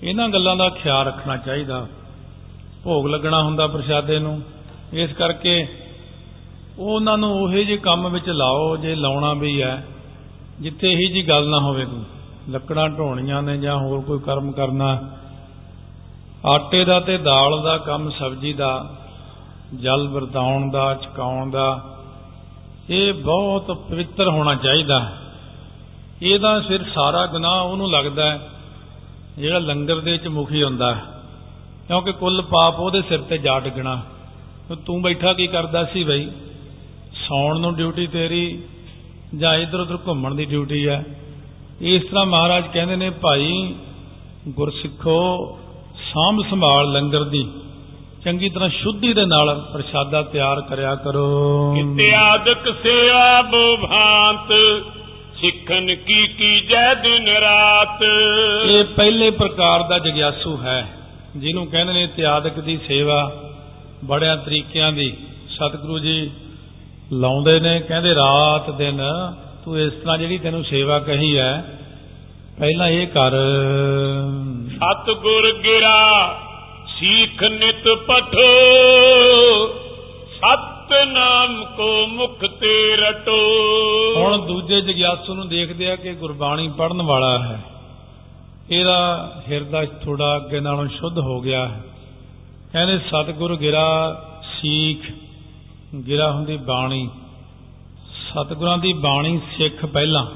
ਇਹਨਾਂ 0.03 0.29
ਗੱਲਾਂ 0.29 0.57
ਦਾ 0.57 0.69
ਖਿਆਲ 0.69 1.07
ਰੱਖਣਾ 1.07 1.37
ਚਾਹੀਦਾ। 1.37 1.87
ਭੋਗ 2.85 3.07
ਲੱਗਣਾ 3.07 3.43
ਹੁੰਦਾ 3.43 3.67
ਪ੍ਰਸ਼ਾਦੇ 3.67 4.19
ਨੂੰ। 4.19 4.43
ਇਸ 4.93 5.13
ਕਰਕੇ 5.13 5.69
ਉਹਨਾਂ 6.79 7.19
ਨੂੰ 7.19 7.43
ਉਹੇ 7.43 7.65
ਜਿਹੇ 7.65 7.77
ਕੰਮ 7.77 8.09
ਵਿੱਚ 8.09 8.29
ਲਾਓ 8.29 8.77
ਜੇ 8.77 8.95
ਲਾਉਣਾ 8.95 9.35
ਵੀ 9.35 9.63
ਹੈ, 9.63 9.87
ਜਿੱਥੇ 10.61 10.93
ਇਹੀ 10.93 11.07
ਜੀ 11.07 11.29
ਗੱਲ 11.29 11.49
ਨਾ 11.49 11.59
ਹੋਵੇ 11.59 11.85
ਕੋਈ 11.85 12.05
ਲੱਕੜਾਂ 12.51 12.89
ਢੋਣੀਆਂ 12.89 13.43
ਨੇ 13.43 13.57
ਜਾਂ 13.57 13.77
ਹੋਰ 13.77 14.01
ਕੋਈ 14.01 14.19
ਕਰਮ 14.19 14.53
ਕਰਨਾ। 14.53 14.99
ਆਟੇ 16.47 16.85
ਦਾ 16.85 17.01
ਤੇ 17.01 17.19
ਦਾਲ 17.19 17.63
ਦਾ 17.63 17.79
ਕੰਮ, 17.79 18.11
ਸਬਜ਼ੀ 18.11 18.53
ਦਾ, 18.53 18.97
ਜਲ 19.81 20.09
ਵਰਤਾਉਣ 20.09 20.71
ਦਾ, 20.71 20.95
ਚਕਾਉਣ 20.95 21.51
ਦਾ, 21.51 21.97
ਇਹ 22.91 23.15
ਬਹੁਤ 23.15 23.67
ਪਵਿੱਤਰ 23.67 24.29
ਹੋਣਾ 24.29 24.55
ਚਾਹੀਦਾ। 24.55 25.01
ਹੈ 25.01 25.13
ਇਹਦਾ 26.23 26.61
ਫਿਰ 26.61 26.85
ਸਾਰਾ 26.95 27.27
ਗੁਨਾਹ 27.27 27.63
ਉਹਨੂੰ 27.63 27.91
ਲੱਗਦਾ 27.93 28.31
ਹੈ। 28.31 28.49
ਜਿਹੜਾ 29.39 29.59
ਲੰਗਰ 29.59 30.01
ਦੇ 30.01 30.13
ਵਿੱਚ 30.13 30.29
ਮੁਖੀ 30.29 30.63
ਹੁੰਦਾ 30.63 30.95
ਹੈ 30.95 31.03
ਕਿਉਂਕਿ 31.89 32.13
ਕੁੱਲ 32.13 32.43
ਪਾਪ 32.43 32.81
ਉਹਦੇ 32.81 33.03
ਸਿਰ 33.03 33.21
ਤੇ 33.21 33.39
ਜਾ 33.39 33.61
ਡਿੱਗਣਾ। 33.61 34.03
ਤੂੰ 34.87 35.03
ਬੈਠਾ 35.03 35.33
ਕੀ 35.33 35.47
ਕਰਦਾ 35.47 35.85
ਸੀ 35.85 36.05
ਬਈ? 36.05 36.31
ਸੌਣ 37.29 37.61
ਨੂੰ 37.61 37.75
ਡਿਊਟੀ 37.77 38.07
ਤੇਰੀ 38.07 38.63
ਜਾਂ 39.39 39.55
ਇਧਰ 39.55 39.81
ਉਧਰ 39.81 39.99
ਘੁੰਮਣ 40.09 40.35
ਦੀ 40.35 40.45
ਡਿਊਟੀ 40.45 40.89
ਹੈ 40.89 41.05
ਇਸ 41.81 42.03
ਤਰ੍ਹਾਂ 42.03 42.27
ਮਹਾਰਾਜ 42.27 42.65
ਕਹਿੰਦੇ 42.73 42.97
ਨੇ, 42.97 43.11
ਭਾਈ, 43.11 43.75
ਗੁਰਸਿੱਖੋ, 44.49 45.59
ਸਾਂਭ 46.13 46.41
ਸੰਭਾਲ 46.51 46.93
ਲੰਗਰ 46.93 47.25
ਦੀ। 47.25 47.51
ਚੰਗੀ 48.25 48.49
ਤਰ੍ਹਾਂ 48.49 48.69
ਸ਼ੁੱਧੀ 48.69 49.13
ਦੇ 49.13 49.25
ਨਾਲ 49.27 49.71
ਪ੍ਰਸ਼ਾਦਾ 49.73 50.23
ਤਿਆਰ 50.23 50.61
ਕਰਿਆ 50.61 50.95
ਕਰੋ। 50.95 51.75
ਇਤਿਆਦਿਕ 51.77 52.75
ਸੇਵਾ 52.83 53.43
ਬੁਭਾਂਤ 53.43 54.53
ਸਿੱਖਨ 55.41 55.95
ਕੀ 55.95 56.27
ਕੀਜੈ 56.27 56.95
ਦਿਨ 56.95 57.29
ਰਾਤ। 57.29 58.03
ਇਹ 58.03 58.64
ਪਹਿਲੇ 58.85 59.31
ਪ੍ਰਕਾਰ 59.31 59.83
ਦਾ 59.83 59.99
ਜਗਿਆਸੂ 59.99 60.59
ਹੈ 60.63 60.87
ਜਿਹਨੂੰ 61.37 61.67
ਕਹਿੰਦੇ 61.67 61.93
ਨੇ 61.93 62.03
ਇਤਿਆਦਿਕ 62.03 62.61
ਦੀ 62.61 62.79
ਸੇਵਾ। 62.89 63.33
ਬੜਿਆਂ 64.05 64.37
ਤਰੀਕਿਆਂ 64.37 64.93
ਦੀ। 64.93 65.17
ਸਤਿਗੁਰੂ 65.49 65.99
ਜੀ 65.99 66.31
ਲਾਉਂਦੇ 67.13 67.61
ਨੇ 67.61 67.81
ਕਹਿੰਦੇ 67.81 68.15
ਰਾਤ 68.15 68.71
ਦਿਨ 68.71 69.01
ਤੂੰ 69.65 69.81
ਇਸ 69.81 69.93
ਤਰ੍ਹਾਂ 69.93 70.19
ਜਿਹੜੀ 70.19 70.39
ਤੈਨੂੰ 70.39 70.65
ਸੇਵਾ 70.65 70.99
ਕਹੀ 70.99 71.39
ਹੈ 71.39 71.79
ਪਹਿਲਾਂ 72.59 72.89
ਇਹ 72.89 73.07
ਕਰ। 73.07 73.31
ਸਤਿਗੁਰ 74.69 75.53
ਗਿਰਾ 75.53 76.39
ਸੀਖ 76.99 77.43
ਨਿਤ 77.43 77.89
ਪਠੋ 77.89 78.49
ਸਤ 80.31 80.93
ਨਾਮ 81.13 81.65
ਕੋ 81.65 82.07
ਮੁਖ 82.07 82.45
ਤੇ 82.61 82.97
ਰਟੋ। 82.97 83.37
ਹੁਣ 84.17 84.47
ਦੂਜੇ 84.47 84.81
ਜਗਿਆਸੂ 84.81 85.35
ਨੂੰ 85.35 85.49
ਦੇਖਦੇ 85.49 85.91
ਆ 85.91 85.97
ਕਿ 85.97 86.13
ਗੁਰਬਾਣੀ 86.13 86.69
ਪੜਨ 86.69 87.03
ਵਾਲਾ 87.03 87.39
ਹੈ। 87.39 87.63
ਇਹਦਾ 88.71 89.33
ਹਿਰਦਾ 89.51 89.85
ਥੋੜਾ 89.85 90.37
ਅੱਗੇ 90.37 90.61
ਨਾਲੋਂ 90.61 90.89
ਸ਼ੁੱਧ 90.89 91.19
ਹੋ 91.19 91.41
ਗਿਆ 91.41 91.69
ਹੈ। 91.69 91.83
ਕਹਿੰਦੇ 92.73 92.99
ਸਤਿਗੁਰ 92.99 93.57
ਗਿਰਾ 93.57 94.21
ਸੀਖ, 94.61 95.13
ਗਿਰਾ 96.07 96.33
ਹੁੰਦੀ 96.33 96.57
ਬਾਣੀ। 96.57 97.11
ਸਤਿਗੁਰਾਂ 98.07 98.79
ਦੀ 98.79 98.93
ਬਾਣੀ 98.93 99.41
ਸਿੱਖ 99.59 99.87
ਪਹਿਲਾਂ। 99.87 100.27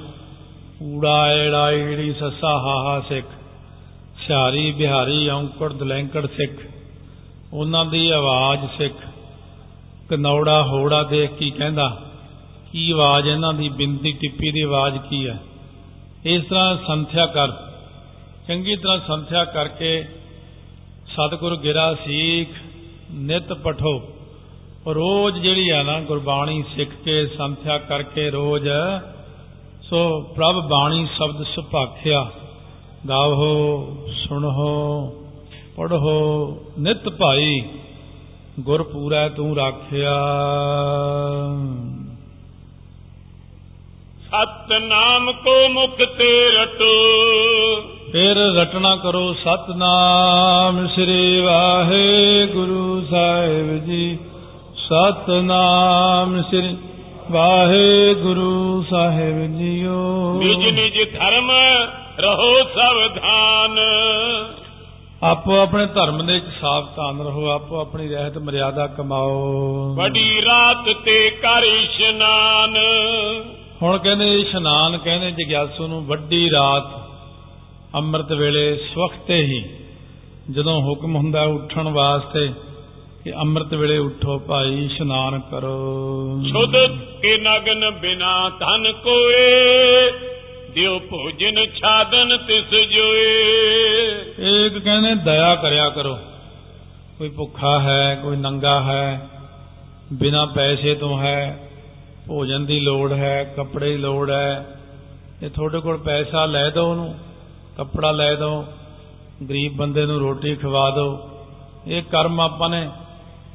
ਊੜਾ, 0.85 1.33
ਏੜਾ, 1.33 1.73
ਈੜੀ, 1.73 2.13
ਸੱਸਾ, 2.13 2.59
ਹਾਹਾ 2.59 3.01
ਸਿੱਖ। 3.09 3.27
ਸਿਹਾਰੀ, 4.27 4.73
ਬਿਹਾਰੀ, 4.73 5.29
ਔਂਕੜ, 5.29 5.73
ਦਲੈਂਕੜ 5.73 6.27
ਸਿੱਖ। 6.27 6.53
ਉਹਨਾਂ 7.53 7.85
ਦੀ 7.85 8.11
ਆਵਾਜ਼ 8.11 8.67
ਸਿੱਖ। 8.79 8.95
ਕਨੌੜਾ, 10.09 10.63
ਹੋੜਾ 10.63 11.03
ਦੇਖ 11.03 11.31
ਕੀ 11.31 11.51
ਕਹਿੰਦਾ? 11.51 12.01
ਕੀ 12.73 12.91
ਆਵਾਜ਼ 12.91 13.29
ਇਹਨਾਂ 13.29 13.53
ਦੀ 13.53 13.69
ਬਿੰਦੀ 13.69 14.13
ਟਿੱਪੀ 14.13 14.53
ਦੀ 14.53 14.61
ਆਵਾਜ਼ 14.61 14.99
ਕੀ 14.99 15.29
ਹੈ? 15.29 15.39
ਇਸ 16.25 16.43
ਤਰ੍ਹਾਂ 16.43 16.77
ਸੰਥਿਆ 16.87 17.27
ਕਰ। 17.27 17.68
ਚੰਗੀ 18.49 18.77
ਤਰ੍ਹਾਂ 18.77 18.99
ਸੰਥਿਆ 19.09 19.45
ਕਰਕੇ 19.45 20.05
ਸਤਿਗੁਰ 21.07 21.57
ਗਿਰਾ 21.57 21.95
ਸੀਖ, 21.95 22.49
ਨਿਤ 23.13 23.53
ਪਠੋ। 23.53 24.03
ਰੋਜ਼ 24.87 25.39
ਜਿਹੜੀ 25.39 25.69
ਆ 25.69 25.83
ਨਾ 25.83 26.01
ਗੁਰਬਾਣੀ 26.01 26.65
ਸਿੱਖ 26.77 26.91
ਕੇ 27.05 27.27
ਸੰਥਿਆ 27.27 27.79
ਕਰਕੇ 27.79 28.31
ਰੋਜ਼, 28.31 28.69
ਸੋ 29.83 30.21
ਪ੍ਰਭ 30.37 30.69
ਬਾਣੀ 30.69 31.07
ਸ਼ਬਦ 31.17 31.43
ਸੁਭਾਖਿਆ। 31.43 32.31
ਗਾਵੋ, 33.09 33.87
ਸੁਣੋ 34.11 35.27
ਪੜੋ 35.77 36.67
ਨਿਤ 36.79 37.09
ਭਾਈ 37.09 37.63
ਗੁਰ 38.61 38.83
ਪੂਰਾ 38.83 39.29
ਤੂੰ 39.29 39.57
ਰਾਖਿਆ। 39.57 40.17
ਸਤ 44.27 44.73
ਨਾਮ 44.73 45.33
ਕੋ 45.33 45.69
ਮੁਖ 45.69 45.97
ਤੇ 45.97 46.51
ਰਟੋ 46.63 46.95
ਫਿਰ 48.13 48.37
ਰਟਣਾ 48.37 48.97
ਕਰੋ 48.97 49.33
ਸਤਨਾਮ 49.33 50.89
ਸ੍ਰੀ 50.89 51.41
ਵਾਹਿਗੁਰੂ 51.41 53.07
ਸਾਹਿਬ 53.11 53.85
ਜੀ। 53.85 54.19
ਸਤਨਾਮ 54.77 56.43
ਸ੍ਰੀ 56.43 56.77
ਵਾਹਿਗੁਰੂ 57.31 58.85
ਸਾਹਿਬ 58.91 59.59
ਜੀਓ। 59.59 60.33
ਨਿਜ 60.39 60.69
ਨਿਜ 60.69 61.19
ਧਰਮ 61.19 61.51
ਰਹੋ 62.19 62.57
ਸਾਵਧਾਨ 62.75 63.79
ਆਪੋ 65.23 65.59
ਆਪਣੇ 65.59 65.87
ਧਰਮ 65.87 66.27
ਦੇ 66.27 66.33
ਵਿੱਚ 66.33 66.47
ਸਾਵਧਾਨ 66.61 67.21
ਰਹੋ 67.21 67.49
ਆਪੋ 67.49 67.81
ਆਪਣੀ 67.81 68.09
ਰਹਿਤ 68.09 68.39
ਮਰਿਆਦਾ 68.39 68.87
ਕਮਾਓ। 68.87 69.95
ਬੜੀ 69.99 70.43
ਰਾਤ 70.43 70.89
ਤੇ 71.05 71.31
ਕਰ 71.31 71.63
ਇਸ਼ਨਾਨ। 71.63 72.77
ਹੁਣ 73.83 73.99
ਕਹਿੰਦੇ 73.99 74.41
ਇਸ਼ਨਾਨ 74.41 74.99
ਕਹਿੰਦੇ 74.99 75.31
ਜਗਿਆਸੂ 75.31 75.87
ਨੂੰ 75.87 76.07
ਵੱਡੀ 76.07 76.51
ਰਾਤ 76.51 76.98
ਅੰਮ੍ਰਿਤ 77.95 78.33
ਵੇਲੇ 78.33 78.77
ਸਵਖਤੇ 78.77 79.43
ਹੀ 79.43 79.65
ਜਦੋਂ 80.51 80.83
ਹੁਕਮ 80.83 81.17
ਹੁੰਦਾ 81.17 81.43
ਉੱਠਣ 81.43 81.89
ਵਾਸਤੇ 81.89 82.51
ਕਿ 83.25 83.33
ਅੰਮ੍ਰਿਤ 83.33 83.75
ਵੇਲੇ 83.75 83.99
ਉੱਠੋ 83.99 84.39
ਭਾਈ 84.39 84.85
ਇਸ਼ਨਾਨ 84.85 85.41
ਕਰੋ। 85.41 85.77
ਸੁਧ 86.53 86.77
ਕੇ 87.23 87.37
ਨਗਨ 87.37 87.91
ਬਿਨਾ 87.91 88.49
ਧਨ 88.49 88.93
ਕੋਏ 88.93 90.11
ਦਿਓ 90.75 90.99
ਭੋਜਨ 90.99 91.67
ਛਾਦਨ 91.67 92.37
ਤਿਸ 92.37 92.71
ਜੋਏ। 92.71 93.45
ਇੱਕ 94.67 94.79
ਕਹਿੰਦੇ 94.79 95.15
ਦਇਆ 95.15 95.55
ਕਰਿਆ 95.55 95.89
ਕਰੋ। 95.89 96.19
ਕੋਈ 97.19 97.29
ਭੁੱਖਾ 97.29 97.81
ਹੈ 97.81 98.21
ਕੋਈ 98.23 98.37
ਨੰਗਾ 98.37 98.81
ਹੈ 98.81 99.29
ਬਿਨਾ 100.13 100.47
ਪੈਸੇ 100.47 100.95
ਤੋਂ 100.95 101.19
ਹੈ 101.19 101.71
ਭੋਜਨ 102.27 102.67
ਦੀ 102.67 102.81
ਲੋੜ 102.81 103.13
ਹੈ 103.13 103.55
ਕੱਪੜੇ 103.57 103.91
ਦੀ 103.91 103.97
ਲੋੜ 103.97 104.31
ਹੈ 104.31 104.79
ਜੇ 105.41 105.49
ਤੁਹਾਡੇ 105.49 105.81
ਕੋਲ 105.81 105.99
ਪੈਸਾ 105.99 106.47
ਲੈ 106.47 106.71
ਦਿਓ 106.71 106.87
ਉਹਨੂੰ। 106.87 107.15
ਕੱਪੜਾ 107.79 108.11
ਲੈ 108.11 108.35
ਦਿਓ 108.35 108.65
ਗਰੀਬ 109.49 109.77
ਬੰਦੇ 109.77 110.07
ਨੂੰ 110.07 110.19
ਰੋਟੀ 110.19 110.57
ਖਵਾ 110.57 110.91
ਦਿਓ 110.91 111.31
ਇਹ 111.87 112.03
ਕਰਮ 112.03 112.41
ਆਪਾਂ 112.41 112.69
ਨੇ 112.69 112.91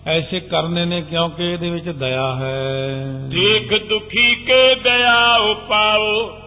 ਐਸੇ 0.08 0.40
ਕਰਨੇ 0.40 0.86
ਨੇ 0.86 1.02
ਕਿਉਂਕਿ 1.02 1.44
ਇਹਦੇ 1.44 1.70
ਵਿੱਚ 1.70 1.90
ਦਇਆ 1.90 2.36
ਹੈ। 2.36 3.04
ਦੇਖ 3.28 3.90
ਦੁਖੀ 3.90 4.36
ਕੇ 4.36 4.76
ਦਇਆ 4.76 5.36
ਉਪਾਓ 5.36 6.38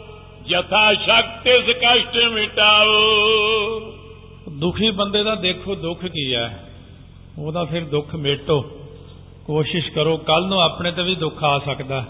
ਯਥਾ 0.48 0.94
ਸ਼ਕਤ 0.94 1.46
ਇਸ 1.46 1.76
ਕਸ਼ਟ 1.76 2.16
ਮਿਟਾਓ। 2.16 2.90
ਦੁਖੀ 4.58 4.90
ਬੰਦੇ 4.90 5.22
ਦਾ 5.22 5.34
ਦੇਖੋ 5.34 5.74
ਦੁੱਖ 5.74 6.06
ਕੀ 6.06 6.34
ਹੈ। 6.34 6.64
ਉਹਦਾ 7.38 7.64
ਫਿਰ 7.64 7.84
ਦੁੱਖ 7.84 8.14
ਮੇਟੋ। 8.14 8.62
ਕੋਸ਼ਿਸ਼ 9.46 9.90
ਕਰੋ 9.90 10.16
ਕੱਲ 10.16 10.46
ਨੂੰ 10.46 10.60
ਆਪਣੇ 10.60 10.92
ਤੇ 10.92 11.02
ਵੀ 11.02 11.14
ਦੁੱਖ 11.14 11.44
ਆ 11.44 11.58
ਸਕਦਾ। 11.58 12.04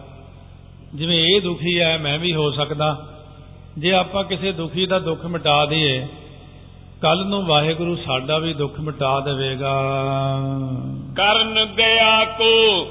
ਜਿਵੇਂ 0.94 1.24
ਇਹ 1.24 1.40
ਦੁਖੀ 1.40 1.80
ਹੈ 1.80 1.98
ਮੈਂ 1.98 2.18
ਵੀ 2.18 2.34
ਹੋ 2.34 2.50
ਸਕਦਾ। 2.50 3.12
ਜੇ 3.78 3.92
ਆਪਾਂ 3.92 4.24
ਕਿਸੇ 4.24 4.52
ਦੁਖੀ 4.52 4.86
ਦਾ 4.86 4.98
ਦੁੱਖ 4.98 5.26
ਮਿਟਾ 5.26 5.66
ਦਈਏ 5.66 6.06
ਕੱਲ 7.02 7.26
ਨੂੰ 7.26 7.46
ਵਾਹਿਗੁਰੂ 7.46 7.96
ਸਾਡਾ 7.96 8.38
ਵੀ 8.38 8.54
ਦੁੱਖ 8.54 8.80
ਮਿਟਾ 8.80 9.20
ਦੇਵੇਗਾ। 9.20 9.72
ਕਰਨ 11.16 11.74
ਦਇਆ 11.76 12.24
ਕੋ 12.24 12.84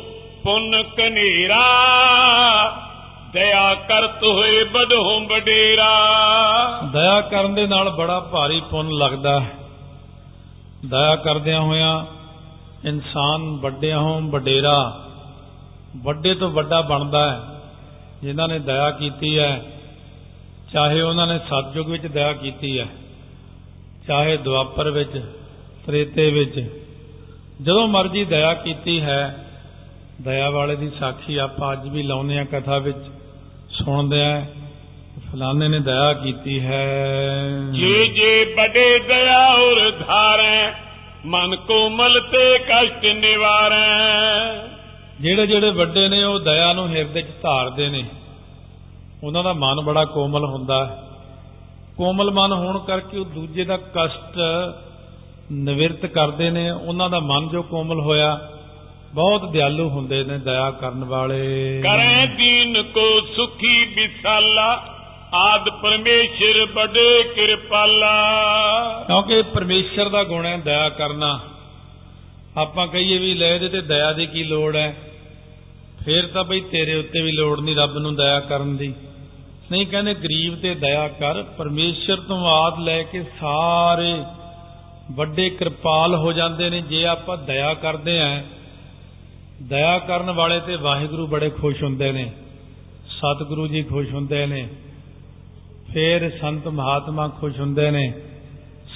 ਪੁੰਨ 0.44 0.84
ਕਨੇਰਾ 0.84 1.64
ਦਇਆ 3.34 3.76
ਕਰਤ 3.76 4.24
ਹੋਏ 4.24 4.64
ਬਡੋਂ 4.64 5.22
ਬਡੇਰਾ 5.22 5.92
ਦਇਆ 6.94 7.22
ਕਰਨ 7.22 7.56
ਦੇ 7.56 7.68
ਨਾਲ 7.68 7.90
ਬੜਾ 7.90 8.20
ਭਾਰੀ 8.20 8.62
ਪੁੰਨ 8.72 8.92
ਲੱਗਦਾ 8.92 9.40
ਹੈ। 9.40 9.54
ਦਇਆ 10.86 11.16
ਕਰਦਿਆਂ 11.16 11.62
ਹੋਇਆਂ 11.62 12.06
ਇਨਸਾਨ 12.86 13.58
ਵੱਡਿਆਂ 13.62 14.00
ਹੋਂ 14.00 14.22
ਵਡੇਰਾ 14.22 15.00
ਵੱਡੇ 15.98 16.34
ਤੋਂ 16.34 16.50
ਵੱਡਾ 16.50 16.82
ਬਣਦਾ 16.82 17.32
ਹੈ। 17.32 17.42
ਜਿਨ੍ਹਾਂ 18.22 18.48
ਨੇ 18.48 18.60
ਦਇਆ 18.60 18.92
ਕੀਤੀ 18.92 19.40
ਹੈ 19.40 19.66
ਚਾਹੇ 20.76 21.02
ਉਹਨਾਂ 21.02 21.28
ਨੇ 21.28 21.38
ਸਤਜੁਗ 21.38 21.90
ਵਿੱਚ 21.90 22.08
ਦਇਆ 22.08 22.34
ਕੀਤੀ 22.34 22.80
ਹੈ 22.80 22.88
ਚਾਹੇ 24.08 24.38
ਦੁਆਪਰ 24.38 24.90
ਵਿੱਚ 24.90 25.26
ਤ੍ਰੇਤੇ 25.86 26.30
ਵਿੱਚ 26.32 26.70
ਜਦੋਂ 27.62 27.88
ਮਰਜ਼ੀ 27.88 28.26
ਦਇਆ 28.26 28.54
ਕੀਤੀ 28.54 29.02
ਹੈ 29.02 29.46
ਦਇਆ 30.22 30.50
ਵਾਲੇ 30.50 30.76
ਦੀ 30.76 30.92
ਸਾਖੀ 31.00 31.38
ਆਪਾਂ 31.38 31.74
ਅੱਜ 31.74 31.88
ਵੀ 31.88 32.04
ਲਾਉਂਦੇ 32.04 32.40
ਆ 32.40 32.44
ਕਥਾ 32.44 32.78
ਵਿੱਚ 32.78 32.98
ਸੁਣਦੇ 33.70 34.22
ਆ 34.22 34.46
ਫਲਾਣੇ 35.32 35.68
ਨੇ 35.68 35.80
ਦਇਆ 35.80 36.14
ਕੀਤੀ 36.14 36.60
ਹੈ। 36.66 36.96
ਜੇ 37.72 38.08
ਜੇ 38.08 38.56
ਬੜੇ 38.58 39.00
ਦਇਆ 39.00 39.54
ਔਰ 39.54 39.92
ਧਾਰੈ 39.92 40.74
ਮਨ 41.26 41.56
ਕੋਮਲ 41.56 42.22
ਤੇ 42.32 42.58
ਕਸ਼ਟ 42.58 43.06
ਨਿਵਾਰੈ। 43.06 43.88
ਜਿਹੜੇ 45.22 45.48
ਜਿਹੜੇ 45.48 45.70
ਵੱਡੇ 45.70 46.10
ਨੇ 46.10 46.24
ਉਹ 46.24 46.40
ਦਇਆ 46.40 46.74
ਨੂੰ 46.74 46.90
ਹਿਰਦੇ 46.90 47.22
'ਚ 47.22 47.42
ਧਾਰਦੇ 47.42 47.90
ਨੇ। 47.90 48.04
ਉਹਨਾਂ 49.26 49.44
ਦਾ 49.44 49.54
ਮਨ 49.54 49.82
ਬੜਾ 49.82 50.06
ਕੋਮਲ 50.06 50.46
ਹੁੰਦਾ 50.46 50.86
ਹੈ। 50.86 51.04
ਕੋਮਲ 51.98 52.32
ਮਨ 52.32 52.52
ਹੋਣ 52.52 52.80
ਕਰਕੇ 52.80 53.18
ਉਹ 53.18 53.26
ਦੂਜੇ 53.26 53.64
ਦਾ 53.64 53.78
ਕਸ਼ਟ 53.78 54.40
ਨਿਵਰਤ 55.52 56.06
ਕਰਦੇ 56.06 56.50
ਨੇ। 56.50 56.72
ਉਹਨਾਂ 56.72 57.10
ਦਾ 57.10 57.20
ਮਨ 57.20 57.50
ਜੋ 57.50 57.64
ਕੋਮਲ 57.64 58.00
ਹੋਇਆ 58.00 58.50
ਬਹੁਤ 59.14 59.52
ਦਿਆਲੂ 59.52 59.90
ਹੁੰਦੇ 59.90 60.24
ਨੇ 60.24 60.38
ਦਇਆ 60.38 60.72
ਕਰਨ 60.72 61.04
ਵਾਲੇ। 61.04 61.82
ਕਰੈ 61.84 62.26
ਦੀਨ 62.26 62.84
ਕੋ 62.84 63.22
ਸੁਖੀ 63.36 63.86
ਵਿਸਾਲਾ 63.86 64.86
ਆਦ 65.34 65.70
ਪਰਮੇਸ਼ਰ 65.70 66.66
ਬੜੇ 66.66 67.32
ਕਿਰਪਾਲਾ। 67.36 68.14
ਕਿਉਂਕਿ 69.08 69.42
ਪਰਮੇਸ਼ਰ 69.42 70.10
ਦਾ 70.10 70.24
ਗੁਣ 70.24 70.46
ਹੈ 70.46 70.58
ਦਇਆ 70.58 70.90
ਕਰਨਾ। 70.90 71.40
ਆਪਾਂ 72.58 72.88
ਕਹੀਏ 72.88 73.18
ਵੀ 73.18 73.34
ਲੈ 73.34 73.56
ਇਹਦੇ 73.56 73.70
ਤੇ 73.70 73.82
ਦਇਆ 73.82 74.14
ਦੀ 74.14 74.26
ਕੀ 74.26 74.44
ਲੋੜ 74.44 74.76
ਹੈ? 74.76 74.98
ਫੇਰ 76.06 76.28
ਤਾਂ 76.28 76.44
ਬਈ 76.44 76.60
ਤੇਰੇ 76.60 76.96
ਉੱਤੇ 76.96 77.22
ਵੀ 77.22 77.32
ਲੋੜ 77.32 77.60
ਨਹੀਂ 77.60 77.76
ਰੱਬ 77.76 77.98
ਨੂੰ 77.98 78.16
ਦਇਆ 78.16 78.40
ਕਰਨ 78.40 78.78
ਦੀ। 78.78 78.94
ਨਹੀਂ 79.72 79.88
ਕਹਿੰਦੇ 79.88 80.14
ਗਰੀਬ 80.14 80.60
ਤੇ 80.62 80.76
ਦਇਆ 80.76 81.08
ਕਰ, 81.08 81.44
ਪਰਮੇਸ਼ਰ 81.44 82.16
ਤੋਂ 82.16 82.48
ਆਦ 82.48 82.80
ਲੈ 82.80 83.04
ਕੇ 83.04 83.24
ਸਾਰੇ 83.42 84.24
ਵੱਡੇ 85.12 85.50
ਕਿਰਪਾਲ 85.50 86.16
ਹੋ 86.16 86.34
ਜਾਂਦੇ 86.34 86.70
ਨੇ, 86.70 86.82
ਜੇ 86.82 87.06
ਆਪਾਂ 87.06 87.38
ਦਇਆ 87.38 87.74
ਕਰਦੇ 87.74 88.20
ਆਂ, 88.20 88.44
ਦਇਆ 89.62 90.00
ਕਰਨ 90.00 90.32
ਵਾਲੇ 90.32 90.60
ਤੇ 90.60 90.76
ਵਾਹਿਗੁਰੂ 90.76 91.28
ਬੜੇ 91.28 91.50
ਖੁਸ਼ 91.50 91.84
ਹੁੰਦੇ 91.84 92.12
ਨੇ, 92.12 92.32
ਸਤਿਗੁਰੂ 93.10 93.68
ਜੀ 93.68 93.84
ਖੁਸ਼ 93.84 94.14
ਹੁੰਦੇ 94.14 94.46
ਨੇ, 94.46 94.68
ਫਿਰ 95.94 96.32
ਸੰਤ 96.42 96.68
ਮਹਾਤਮਾ 96.68 97.28
ਖੁਸ਼ 97.28 97.60
ਹੁੰਦੇ 97.60 97.92
ਨੇ, 97.92 98.14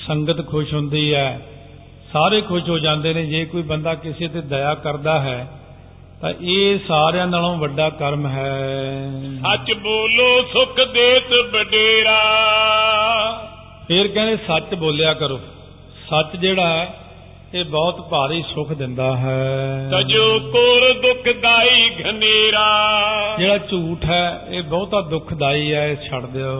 ਸੰਗਤ 0.07 0.47
ਖੁਸ਼ 0.47 0.73
ਹੁੰਦੀ 0.73 1.13
ਹੈ, 1.13 1.41
ਸਾਰੇ 2.13 2.41
ਖੁਸ਼ 2.41 2.69
ਹੋ 2.69 2.79
ਜਾਂਦੇ 2.79 3.13
ਨੇ, 3.13 3.25
ਜੇ 3.25 3.45
ਕੋਈ 3.45 3.61
ਬੰਦਾ 3.61 3.95
ਕਿਸੇ 3.95 4.27
ਤੇ 4.27 4.41
ਦਇਆ 4.41 4.75
ਕਰਦਾ 4.75 5.21
ਹੈ 5.21 5.58
ਤਾਂ 6.21 6.33
ਇਹ 6.41 6.79
ਸਾਰਿਆਂ 6.87 7.27
ਨਾਲੋਂ 7.27 7.57
ਵੱਡਾ 7.57 7.89
ਕਰਮ 7.89 8.27
ਹੈ। 8.27 9.11
ਸੱਚ 9.35 9.73
ਬੋਲੋ 9.73 10.41
ਸੁਖ 10.41 10.75
ਦੇਤ 10.93 11.33
ਬਡੇਰਾ 11.53 12.23
ਫਿਰ 13.87 14.07
ਕਹਿੰਦੇ 14.07 14.37
ਸੱਚ 14.37 14.75
ਬੋਲਿਆ 14.75 15.13
ਕਰੋ। 15.13 15.39
ਸੱਚ 16.09 16.35
ਜਿਹੜਾ 16.35 16.67
ਹੈ 16.67 16.93
ਇਹ 17.53 17.65
ਬਹੁਤ 17.65 18.09
ਭਾਰੀ 18.09 18.43
ਸੁਖ 18.55 18.73
ਦਿੰਦਾ 18.73 19.17
ਹੈ। 19.17 19.91
ਤਜੋ 19.91 20.39
ਕੋਰ 20.39 20.93
ਦੁਖਦਾਈ 20.93 21.89
ਘਨੇਰਾ। 21.89 22.97
ਜਿਹੜਾ 23.39 23.57
ਝੂਠ 23.57 24.05
ਹੈ 24.05 24.41
ਇਹ 24.49 24.63
ਬਹੁਤਾ 24.63 25.01
ਦੁਖਦਾਈ 25.01 25.73
ਹੈ 25.73 25.87
ਇਹ 25.87 25.95
ਛੱਡ 26.09 26.25
ਦਿਓ। 26.25 26.55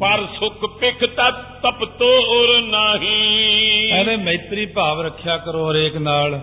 ਪਰ 0.00 0.26
ਸੁਖ 0.40 0.80
ਪਿਖ 0.80 1.04
ਤਤ 1.04 1.62
ਤਪ 1.62 1.84
ਤੋਰ 1.84 2.60
ਨਾਹੀ। 2.60 3.88
ਇਹਨੇ 3.88 4.16
ਮੈਤਰੀ 4.16 4.66
ਭਾਵ 4.66 5.00
ਰੱਖਿਆ 5.00 5.36
ਕਰੋ 5.36 5.70
ਹਰੇਕ 5.70 5.96
ਨਾਲ। 5.96 6.40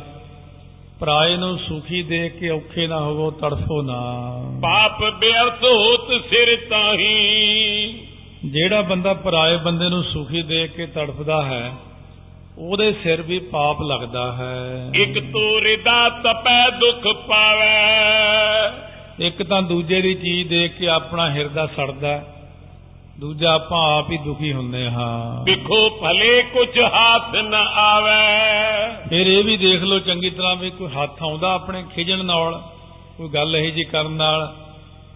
ਪਰਾਏ 1.00 1.36
ਨੂੰ 1.38 1.58
ਸੁਖੀ 1.58 2.04
ਦੇਖ 2.04 2.40
ਕੇ 2.40 2.50
ਔਖੇ 2.50 2.88
ਨਾ 2.88 3.00
ਹੋਵੋ 3.00 3.32
ਤੜਫੋ 3.32 3.82
ਨਾ। 3.82 4.32
ਪਾਪ 4.62 5.14
ਬਿਅਰਥ 5.20 5.64
ਹੋਤ 5.64 6.22
ਸਿਰ 6.30 6.68
ਤਾਹੀ। 6.70 8.00
ਜਿਹੜਾ 8.46 8.82
ਬੰਦਾ 8.82 9.14
ਪਰਾਏ 9.14 9.58
ਬੰਦੇ 9.58 9.90
ਨੂੰ 9.90 10.04
ਸੁਖੀ 10.04 10.42
ਦੇਖ 10.42 10.72
ਕੇ 10.72 10.86
ਤੜਫਦਾ 10.86 11.42
ਹੈ 11.42 11.72
ਉਹਦੇ 12.58 12.94
ਸਿਰ 13.04 13.22
ਵੀ 13.22 13.40
ਪਾਪ 13.40 13.82
ਲੱਗਦਾ 13.82 14.34
ਹੈ। 14.34 14.92
ਇਕ 14.96 15.20
ਤੋਰੇ 15.20 15.76
ਦਾ 15.76 16.10
ਤਪੈ 16.10 16.70
ਦੁਖ 16.70 17.28
ਪਾਵੈ। 17.28 18.72
ਇੱਕ 19.20 19.44
ਤਾਂ 19.44 19.62
ਦੂਜੇ 19.62 20.02
ਦੀ 20.02 20.14
ਚੀਜ਼ 20.14 20.50
ਦੇਖ 20.50 20.78
ਕੇ 20.78 20.88
ਆਪਣਾ 20.88 21.32
ਹਿਰਦਾ 21.32 21.66
ਸੜਦਾ 21.66 22.08
ਹੈ। 22.08 22.35
ਦੂਜਾ 23.20 23.54
ਆਪਾਂ 23.54 23.98
ਆਪ 23.98 24.12
ਹੀ 24.12 24.18
ਦੁਖੀ 24.18 24.54
ਹੁੰਦੇ 24.54 24.90
ਹਾਂ। 24.92 25.44
ਵਿਖੋ 25.44 25.90
ਭਲੇ 25.90 26.42
ਕੁਝ 26.42 26.80
ਹੱਥ 26.80 27.36
ਨ 27.36 27.54
ਆਵੈ। 27.74 28.90
ਫਿਰ 29.10 29.28
ਇਹ 29.28 29.44
ਵੀ 29.44 29.58
ਦੇਖ 29.58 29.82
ਲਓ 29.82 30.00
ਚੰਗੀ 30.00 30.30
ਤਰ੍ਹਾਂ 30.30 30.56
ਵੀ 30.56 30.70
ਕੋਈ 30.70 30.88
ਹੱਥ 30.88 31.24
ਆਉਂਦਾ 31.24 31.54
ਆਪਣੇ 31.54 31.84
ਖਿਜਣ 31.96 32.26
ਨਾਲ 32.26 32.62
ਕੋਈ 33.18 33.30
ਗੱਲ 33.30 33.56
ਇਹੀ 33.56 33.72
ਜੀ 33.72 33.84
ਕਰਨ 33.84 34.12
ਨਾਲ। 34.12 34.56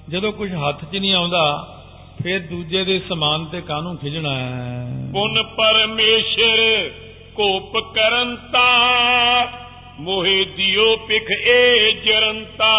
ਜਦੋਂ 0.09 0.31
ਕੁਝ 0.31 0.55
ਹੱਥ 0.55 0.85
'ਚ 0.85 0.97
ਨਹੀਂ 0.97 1.13
ਆਉਂਦਾ 1.13 1.75
ਫਿਰ 2.23 2.39
ਦੂਜੇ 2.39 2.83
ਦੇ 2.83 2.99
ਸਮਾਨ 2.99 3.45
ਤੇ 3.45 3.61
ਕਾਹਨੂੰ 3.61 3.97
ਖਿਜਣਾ 3.97 4.35
ਹੈ? 4.35 4.87
ਪੁਨ 5.13 5.43
ਪਰਮੇਸ਼ਰ 5.43 6.91
ਕੋਪ 7.35 7.77
ਕਰੰਤਾ 7.95 8.67
ਮੋਹਿ 9.99 10.45
ਦਿਓ 10.45 10.95
ਪਿਖ 10.95 11.31
ਏ 11.31 11.91
ਜਰੰਤਾ। 11.91 12.73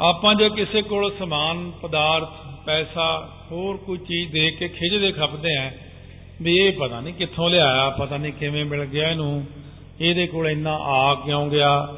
ਆਪਾਂ 0.00 0.34
ਜੇ 0.34 0.48
ਕਿਸੇ 0.48 0.82
ਕੋਲ 0.82 1.12
ਸਮਾਨ 1.18 1.70
ਪਦਾਰਥ 1.82 2.30
ਪੈਸਾ 2.66 3.28
ਹੋਰ 3.52 3.76
ਕੋਈ 3.76 3.98
ਚੀਜ਼ 3.98 4.32
ਦੇਖ 4.32 4.58
ਕੇ 4.58 4.68
ਖਿਜਦੇ 4.68 5.12
ਖਪਦੇ 5.12 5.56
ਆ, 5.56 5.70
ਵੀ 6.42 6.58
ਇਹ 6.58 6.72
ਪਤਾ 6.72 7.00
ਨਹੀਂ 7.00 7.14
ਕਿੱਥੋਂ 7.14 7.50
ਲਿਆਇਆ, 7.50 7.90
ਪਤਾ 7.90 8.16
ਨਹੀਂ 8.16 8.32
ਕਿਵੇਂ 8.32 8.64
ਮਿਲ 8.64 8.84
ਗਿਆ 8.84 9.08
ਇਹਨੂੰ। 9.08 9.44
ਇਹਦੇ 10.00 10.26
ਕੋਲ 10.26 10.48
ਇੰਨਾ 10.48 10.72
ਆ 10.72 11.14
ਕਿਉਂ 11.14 11.50
ਗਿਆ? 11.50 11.94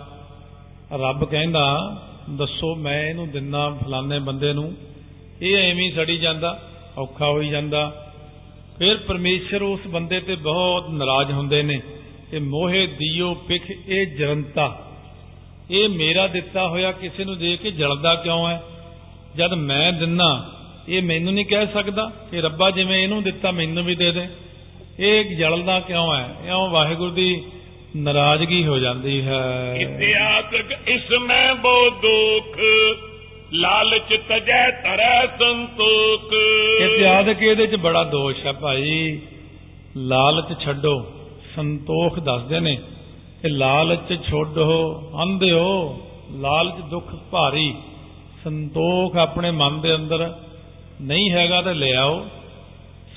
ਰੱਬ 0.93 1.25
ਕਹਿੰਦਾ, 1.25 1.79
ਦੱਸੋ, 2.31 2.75
ਮੈਂ 2.75 3.03
ਇਹਨੂੰ 3.03 3.31
ਦਿੰਨਾ 3.31 3.71
ਫਲਾਣੇ 3.71 4.19
ਬੰਦੇ 4.19 4.53
ਨੂੰ। 4.53 4.77
ਇਹ 5.43 5.57
ਐਵੇਂ 5.57 5.85
ਹੀ 5.85 5.93
ਸੜੀ 5.93 6.19
ਜਾਂਦਾ, 6.19 6.63
ਔਖਾ 6.99 7.27
ਹੋਈ 7.27 7.49
ਜਾਂਦਾ। 7.49 8.13
ਫਿਰ 8.79 8.97
ਪਰਮੇਸ਼ਰ 8.97 9.63
ਉਸ 9.63 9.81
ਬੰਦੇ 9.87 10.21
ਤੇ 10.21 10.35
ਬਹੁਤ 10.35 10.91
ਨਾਰਾਜ਼ 10.91 11.33
ਹੁੰਦੇ 11.33 11.63
ਨੇ 11.63 11.81
ਕਿ 12.31 12.39
ਮੋਹੇ 12.39 12.87
ਦਿਓ 12.87 13.35
ਪਿਖ 13.35 13.63
ਇਹ 13.87 14.07
ਜਰੰਤਾ। 14.07 14.93
ਇਹ 15.71 15.89
ਮੇਰਾ 15.89 16.27
ਦਿੱਤਾ 16.27 16.69
ਹੋਇਆ 16.69 16.93
ਕਿਸੇ 16.93 17.25
ਨੂੰ 17.25 17.39
ਦੇ 17.39 17.57
ਕੇ 17.57 17.71
ਜਲਦਾ 17.71 18.15
ਕਿਉਂ 18.15 18.49
ਹੈ? 18.49 18.63
ਜਦ 19.37 19.55
ਮੈਂ 19.55 19.93
ਦਿੰਨਾ 19.93 20.51
ਇਹ 20.89 21.03
ਮੈਨੂੰ 21.03 21.35
ਨਹੀਂ 21.35 21.47
ਕਹਿ 21.47 21.67
ਸਕਦਾ 21.67 22.13
ਕਿ 22.31 22.41
ਰੱਬਾ 22.41 22.71
ਜਿਵੇਂ 22.71 23.03
ਇਹਨੂੰ 23.03 23.23
ਦਿੱਤਾ 23.23 23.51
ਮੈਨੂੰ 23.51 23.85
ਵੀ 23.85 23.95
ਦੇ 23.95 24.13
ਦੇ। 24.13 24.29
ਇਹ 24.99 25.37
ਜਲਦਾ 25.37 25.81
ਕਿਉਂ 25.81 26.17
ਹੈ? 26.17 26.35
ਇਉਂ 26.47 26.71
ਵਾਹਿਗੁਰੂ 26.71 27.11
ਦੀ 27.11 27.43
ਨਾਰਾਜ਼ਗੀ 27.97 28.67
ਹੋ 28.67 28.79
ਜਾਂਦੀ 28.79 29.23
ਹੈ। 29.23 29.77
ਇਤਿਆਸਕ 29.81 30.89
ਇਸ 30.89 31.13
ਮੈਂ 31.21 31.55
ਬੋ 31.55 31.91
ਦੁਖ 31.91 32.59
ਲਾਲਚ 33.53 34.21
ਤਜੈ 34.29 34.71
ਤਰੈ 34.71 35.27
ਸੰਤੋਖ। 35.27 36.33
ਇਤਿਆਦਕ 36.81 37.43
ਇਹਦੇ 37.43 37.67
ਚ 37.67 37.77
ਬੜਾ 37.77 38.05
ਦੋਸ਼ 38.05 38.47
ਹੈ 38.47 38.53
ਭਾਈ। 38.53 39.21
ਲਾਲਚ 39.97 40.63
ਛੱਡੋ 40.63 41.13
ਸੰਤੋਖ 41.57 42.19
ਦੱਸਦੇ 42.19 42.61
ਨੇ 42.61 42.77
ਕਿ 43.43 43.49
ਲਾਲਚ 43.49 44.29
ਛੋਡੋ 44.31 45.03
ਅੰਧਿਓ। 45.23 46.01
ਲਾਲਚ 46.31 46.75
ਦੁੱਖ 46.91 47.15
ਭਾਰੀ 47.31 47.75
ਸੰਤੋਖ 48.45 49.17
ਆਪਣੇ 49.17 49.51
ਮਨ 49.51 49.81
ਦੇ 49.81 49.95
ਅੰਦਰ 49.95 50.35
ਨਹੀਂ 51.01 51.31
ਹੈਗਾ 51.31 51.63
ਤਾਂ 51.63 51.75
ਲੈ 51.75 51.93
ਆਓ। 51.95 52.27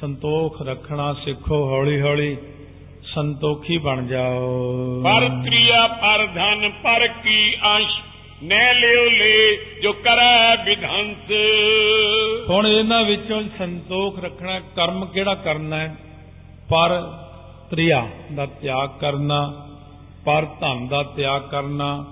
ਸੰਤੋਖ 0.01 0.61
ਰੱਖਣਾ 0.61 1.13
ਸਿੱਖੋ 1.13 1.69
ਹੌਲੀ 1.69 2.01
ਹੌਲੀ 2.01 2.37
ਸੰਤੋਖੀ 3.03 3.77
ਬਣ 3.77 4.07
ਜਾਓ। 4.07 4.61
ਪਰ 5.03 5.29
ਤ੍ਰਿਆ 5.45 5.87
ਪਰ 5.87 6.27
ਧਨ 6.27 6.69
ਪਰ 6.83 7.07
ਕੀ 7.07 7.55
ਅੰਸ਼? 7.55 8.01
ਨੈ 8.43 8.73
ਲਿਓ 8.73 9.09
ਲੈ 9.09 9.57
ਜੋ 9.81 9.93
ਕਰੈ 9.93 10.55
ਵਿਧੰਸ। 10.65 11.31
ਹੁਣ 12.49 12.67
ਇਹਨਾਂ 12.67 13.03
ਵਿੱਚੋਂ 13.03 13.43
ਸੰਤੋਖ 13.57 14.23
ਰੱਖਣਾ 14.23 14.59
ਕਰਮ 14.59 15.05
ਕਿਹੜਾ 15.05 15.35
ਕਰਨਾ 15.35 15.77
ਹੈ? 15.77 15.95
ਪਰ 16.69 17.13
ਤ੍ਰਿਆ 17.71 18.07
ਦਾ 18.35 18.45
ਤਿਆਗ 18.45 18.89
ਕਰਨਾ 18.99 19.67
ਪਰ 20.25 20.45
ਧਨ 20.45 20.87
ਦਾ 20.87 21.03
ਤਿਆਗ 21.03 21.41
ਕਰਨਾ 21.41 22.05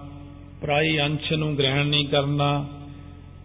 ਪਰਾਈ 0.62 1.00
ਅੰਸ਼ 1.00 1.34
ਨੂੰ 1.34 1.58
ਗ੍ਰਹਿਣ 1.58 1.86
ਨਹੀਂ 1.86 2.08
ਕਰਨਾ। 2.08 2.66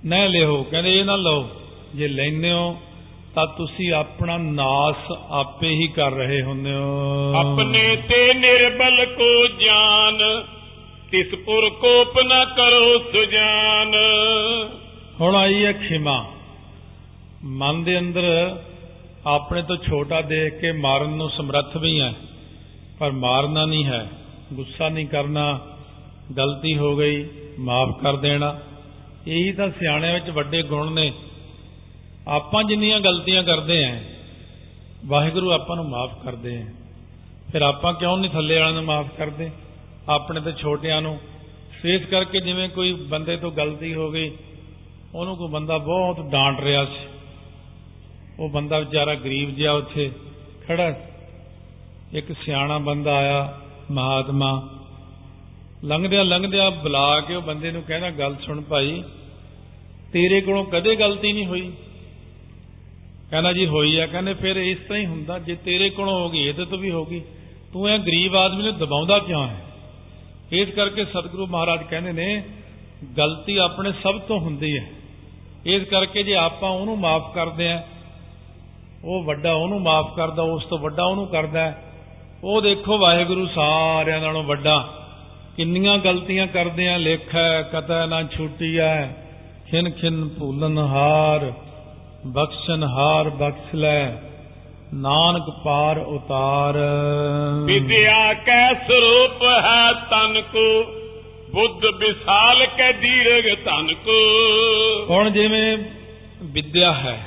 ਨਾ 0.04 0.26
ਲਿਓ 0.26 0.62
ਕਹਿੰਦੇ 0.62 1.00
ਇਹ 1.00 1.04
ਨਾ 1.04 1.16
ਲਓ। 1.16 1.50
ਜੇ 1.94 2.08
ਲੈਨੇ 2.08 2.52
ਹੋ 2.52 2.76
ਤਾਂ 3.34 3.46
ਤੁਸੀਂ 3.46 3.92
ਆਪਣਾ 3.92 4.36
ਨਾਸ 4.36 5.12
ਆਪੇ 5.30 5.68
ਹੀ 5.68 5.86
ਕਰ 5.88 6.10
ਰਹੇ 6.10 6.42
ਹੁੰਦੇ 6.42 6.74
ਹੋ। 6.74 7.32
ਆਪਣੇ 7.36 7.96
ਤੇ 8.08 8.34
ਨਿਰਬਲ 8.34 9.04
ਕੋ 9.06 9.46
ਜਾਨ 9.46 10.18
ਤਿਸ 11.10 11.34
ਪੁਰ 11.34 11.68
ਕੋਪ 11.70 12.18
ਨ 12.18 12.44
ਕਰੋ 12.56 12.98
ਸੁਜਾਨ। 12.98 13.94
ਹੁਣ 15.20 15.36
ਆਈ 15.36 15.64
ਹੈ 15.64 15.72
ਖਿਮਾ। 15.72 16.30
ਮਨ 17.44 17.84
ਦੇ 17.84 17.98
ਅੰਦਰ 17.98 18.56
ਆਪਣੇ 19.26 19.62
ਤੋਂ 19.62 19.76
ਛੋਟਾ 19.76 20.20
ਦੇਖ 20.20 20.60
ਕੇ 20.60 20.72
ਮਾਰਨ 20.72 21.08
ਨੂੰ 21.08 21.30
ਸਮਰੱਥ 21.30 21.76
ਵੀ 21.76 22.00
ਹੈ 22.00 22.14
ਪਰ 23.00 23.10
ਮਾਰਨਾ 23.10 23.64
ਨਹੀਂ 23.66 23.84
ਹੈ 23.84 24.08
ਗੁੱਸਾ 24.52 24.88
ਨਹੀਂ 24.88 25.06
ਕਰਨਾ 25.06 25.60
ਗਲਤੀ 26.36 26.76
ਹੋ 26.78 26.96
ਗਈ 26.96 27.26
ਮਾਫ 27.58 28.00
ਕਰ 28.02 28.16
ਦੇਣਾ। 28.16 28.58
ਇਹੀ 29.28 29.52
ਤਾਂ 29.52 29.68
ਸਿਆਣਿਆਂ 29.68 30.14
ਵਿੱਚ 30.14 30.30
ਵੱਡੇ 30.30 30.62
ਗੁਣ 30.62 30.92
ਨੇ। 30.92 31.12
ਆਪਾਂ 32.30 32.64
ਜਿੰਨੀਆਂ 32.64 33.00
ਗਲਤੀਆਂ 33.00 33.42
ਕਰਦੇ 33.42 33.84
ਆਂ, 33.84 34.00
ਵਾਹਿਗੁਰੂ 35.06 35.52
ਆਪਾਂ 35.52 35.76
ਨੂੰ 35.76 35.88
ਮਾਫ 35.88 36.24
ਕਰਦੇ 36.24 36.56
ਆਂ। 36.56 36.66
ਫਿਰ 37.52 37.62
ਆਪਾਂ 37.62 37.94
ਕਿਉਂ 37.94 38.18
ਨਹੀਂ 38.18 38.30
ਥੱਲੇ 38.30 38.54
ਵਾਲਿਆਂ 38.54 38.72
ਨੂੰ 38.72 38.84
ਮਾਫ 38.84 39.06
ਕਰਦੇ? 39.18 39.50
ਆਪਣੇ 40.08 40.40
ਤੇ 40.40 40.52
ਛੋਟਿਆਂ 40.52 41.02
ਨੂੰ। 41.02 41.18
ਫੇਸ 41.82 42.04
ਕਰਕੇ 42.04 42.40
ਜਿਵੇਂ 42.40 42.68
ਕੋਈ 42.68 42.92
ਬੰਦੇ 42.92 43.36
ਤੋਂ 43.36 43.50
ਗਲਤੀ 43.50 43.94
ਹੋ 43.94 44.10
ਗਈ, 44.10 44.30
ਉਹਨੂੰ 45.14 45.36
ਕੋਈ 45.36 45.48
ਬੰਦਾ 45.48 45.78
ਬਹੁਤ 45.78 46.20
ਡਾਂਟ 46.20 46.60
ਰਿਹਾ 46.60 46.84
ਸੀ। 46.84 47.08
ਉਹ 48.40 48.48
ਬੰਦਾ 48.48 48.78
ਵਿਚਾਰਾ 48.78 49.14
ਗਰੀਬ 49.14 49.50
ਜਿਹਾ 49.50 49.72
ਉੱਥੇ 49.72 50.10
ਖੜਾ। 50.68 50.94
ਇੱਕ 52.12 52.32
ਸਿਆਣਾ 52.32 52.78
ਬੰਦਾ 52.78 53.16
ਆਇਆ, 53.16 53.58
ਮਹਾਤਮਾ। 53.90 54.70
ਲੰਘਦਿਆਂ 55.84 56.24
ਲੰਘਦਿਆਂ 56.24 56.70
ਬੁਲਾ 56.70 57.20
ਕੇ 57.20 57.34
ਉਹ 57.34 57.42
ਬੰਦੇ 57.42 57.70
ਨੂੰ 57.70 57.82
ਕਹਿੰਦਾ, 57.82 58.10
ਗੱਲ 58.10 58.36
ਸੁਣ 58.46 58.62
ਭਾਈ, 58.62 59.02
ਤੇਰੇ 60.12 60.40
ਕੋਲੋਂ 60.40 60.64
ਕਦੇ 60.64 60.96
ਗਲਤੀ 60.96 61.32
ਨਹੀਂ 61.32 61.46
ਹੋਈ। 61.46 61.72
ਕਹਿੰਦਾ 63.30 63.52
ਜੀ 63.52 63.66
ਹੋਈ 63.66 63.96
ਆ। 63.96 64.06
ਕਹਿੰਦੇ 64.06 64.34
ਫਿਰ 64.34 64.56
ਇਸ 64.56 64.78
ਤਰ੍ਹਾਂ 64.78 65.00
ਹੀ 65.00 65.06
ਹੁੰਦਾ। 65.06 65.38
ਜੇ 65.38 65.54
ਤੇਰੇ 65.54 65.90
ਕੋਲੋਂ 65.90 66.20
ਹੋ 66.20 66.30
ਗਈ 66.30 66.48
ਇਹਦੇ 66.48 66.64
ਤੋਂ 66.64 66.78
ਵੀ 66.78 66.90
ਹੋ 66.90 67.04
ਗਈ। 67.04 67.22
ਤੂੰ 67.72 67.90
ਇਹ 67.90 67.98
ਗਰੀਬ 67.98 68.36
ਆਦਮੀ 68.36 68.62
ਨੂੰ 68.62 68.78
ਦਬਾਉਂਦਾ 68.78 69.18
ਕਿਉਂ 69.18 69.48
ਹੈ? 69.48 69.64
ਇਸ 70.52 70.68
ਕਰਕੇ 70.68 71.04
ਸਤਿਗੁਰੂ 71.04 71.46
ਮਹਾਰਾਜ 71.46 71.82
ਕਹਿੰਦੇ 71.82 72.12
ਨੇ, 72.12 72.42
ਗਲਤੀ 73.18 73.56
ਆਪਣੇ 73.56 73.92
ਸਭ 73.92 74.20
ਤੋਂ 74.20 74.40
ਹੁੰਦੀ 74.40 74.78
ਹੈ। 74.78 74.90
ਇਸ 75.66 75.82
ਕਰਕੇ 75.82 76.22
ਜੇ 76.22 76.34
ਆਪਾਂ 76.34 76.70
ਉਹਨੂੰ 76.70 76.98
ਮਾਫ 76.98 77.34
ਕਰਦੇ 77.34 77.68
ਆ 77.68 77.82
ਉਹ 79.04 79.24
ਵੱਡਾ 79.24 79.52
ਉਹਨੂੰ 79.52 79.82
ਮਾਫ 79.82 80.16
ਕਰਦਾ, 80.16 80.42
ਉਸ 80.42 80.64
ਤੋਂ 80.64 80.78
ਵੱਡਾ 80.78 81.04
ਉਹਨੂੰ 81.04 81.26
ਕਰਦਾ 81.26 81.60
ਹੈ। 81.60 81.84
ਉਹ 82.44 82.62
ਦੇਖੋ 82.62 82.98
ਵਾਹਿਗੁਰੂ 82.98 83.46
ਸਾਰਿਆਂ 83.46 84.20
ਨਾਲੋਂ 84.20 84.42
ਵੱਡਾ। 84.42 84.94
ਕਿੰਨੀਆਂ 85.56 85.98
ਗਲਤੀਆਂ 85.98 86.46
ਕਰਦੇ 86.46 86.88
ਆ। 86.88 86.96
ਲੇਖਾ 86.96 87.62
ਕਤੈ 87.62 88.06
ਨਾ 88.06 88.22
ਛੁੱਟੀਐ, 88.22 89.06
ਖਿਨ 89.70 89.90
ਖਿਨ 89.90 90.28
ਭੂਲਨ 90.28 90.78
ਹਾਰ। 90.78 91.52
ਬਖਸ਼ਨ 92.26 92.82
ਹਾਰ 92.84 93.30
ਬਖਸ਼ 93.30 93.74
ਲੈ 93.74 94.10
ਨਾਨਕ 94.94 95.50
ਪਾਰ 95.64 95.98
ਉਤਾਰ। 95.98 96.74
ਵਿਦਿਆ 97.64 98.34
ਕੈ 98.34 98.74
ਸਰੂਪ 98.74 99.42
ਹੈ 99.42 99.92
ਤਨ 99.92 100.40
ਕੋ 100.40 100.82
ਬੁੱਧ 101.54 101.84
ਵਿਸਾਲ 101.98 102.66
ਕੈ 102.66 102.92
ਦੀਰਘ 102.92 103.54
ਤਨ 103.54 103.94
ਕੋ 103.94 104.18
ਹੁਣ 105.10 105.30
ਜਿਵੇਂ 105.30 105.78
ਵਿਦਿਆ 106.42 106.92
ਹੈ 106.92 107.26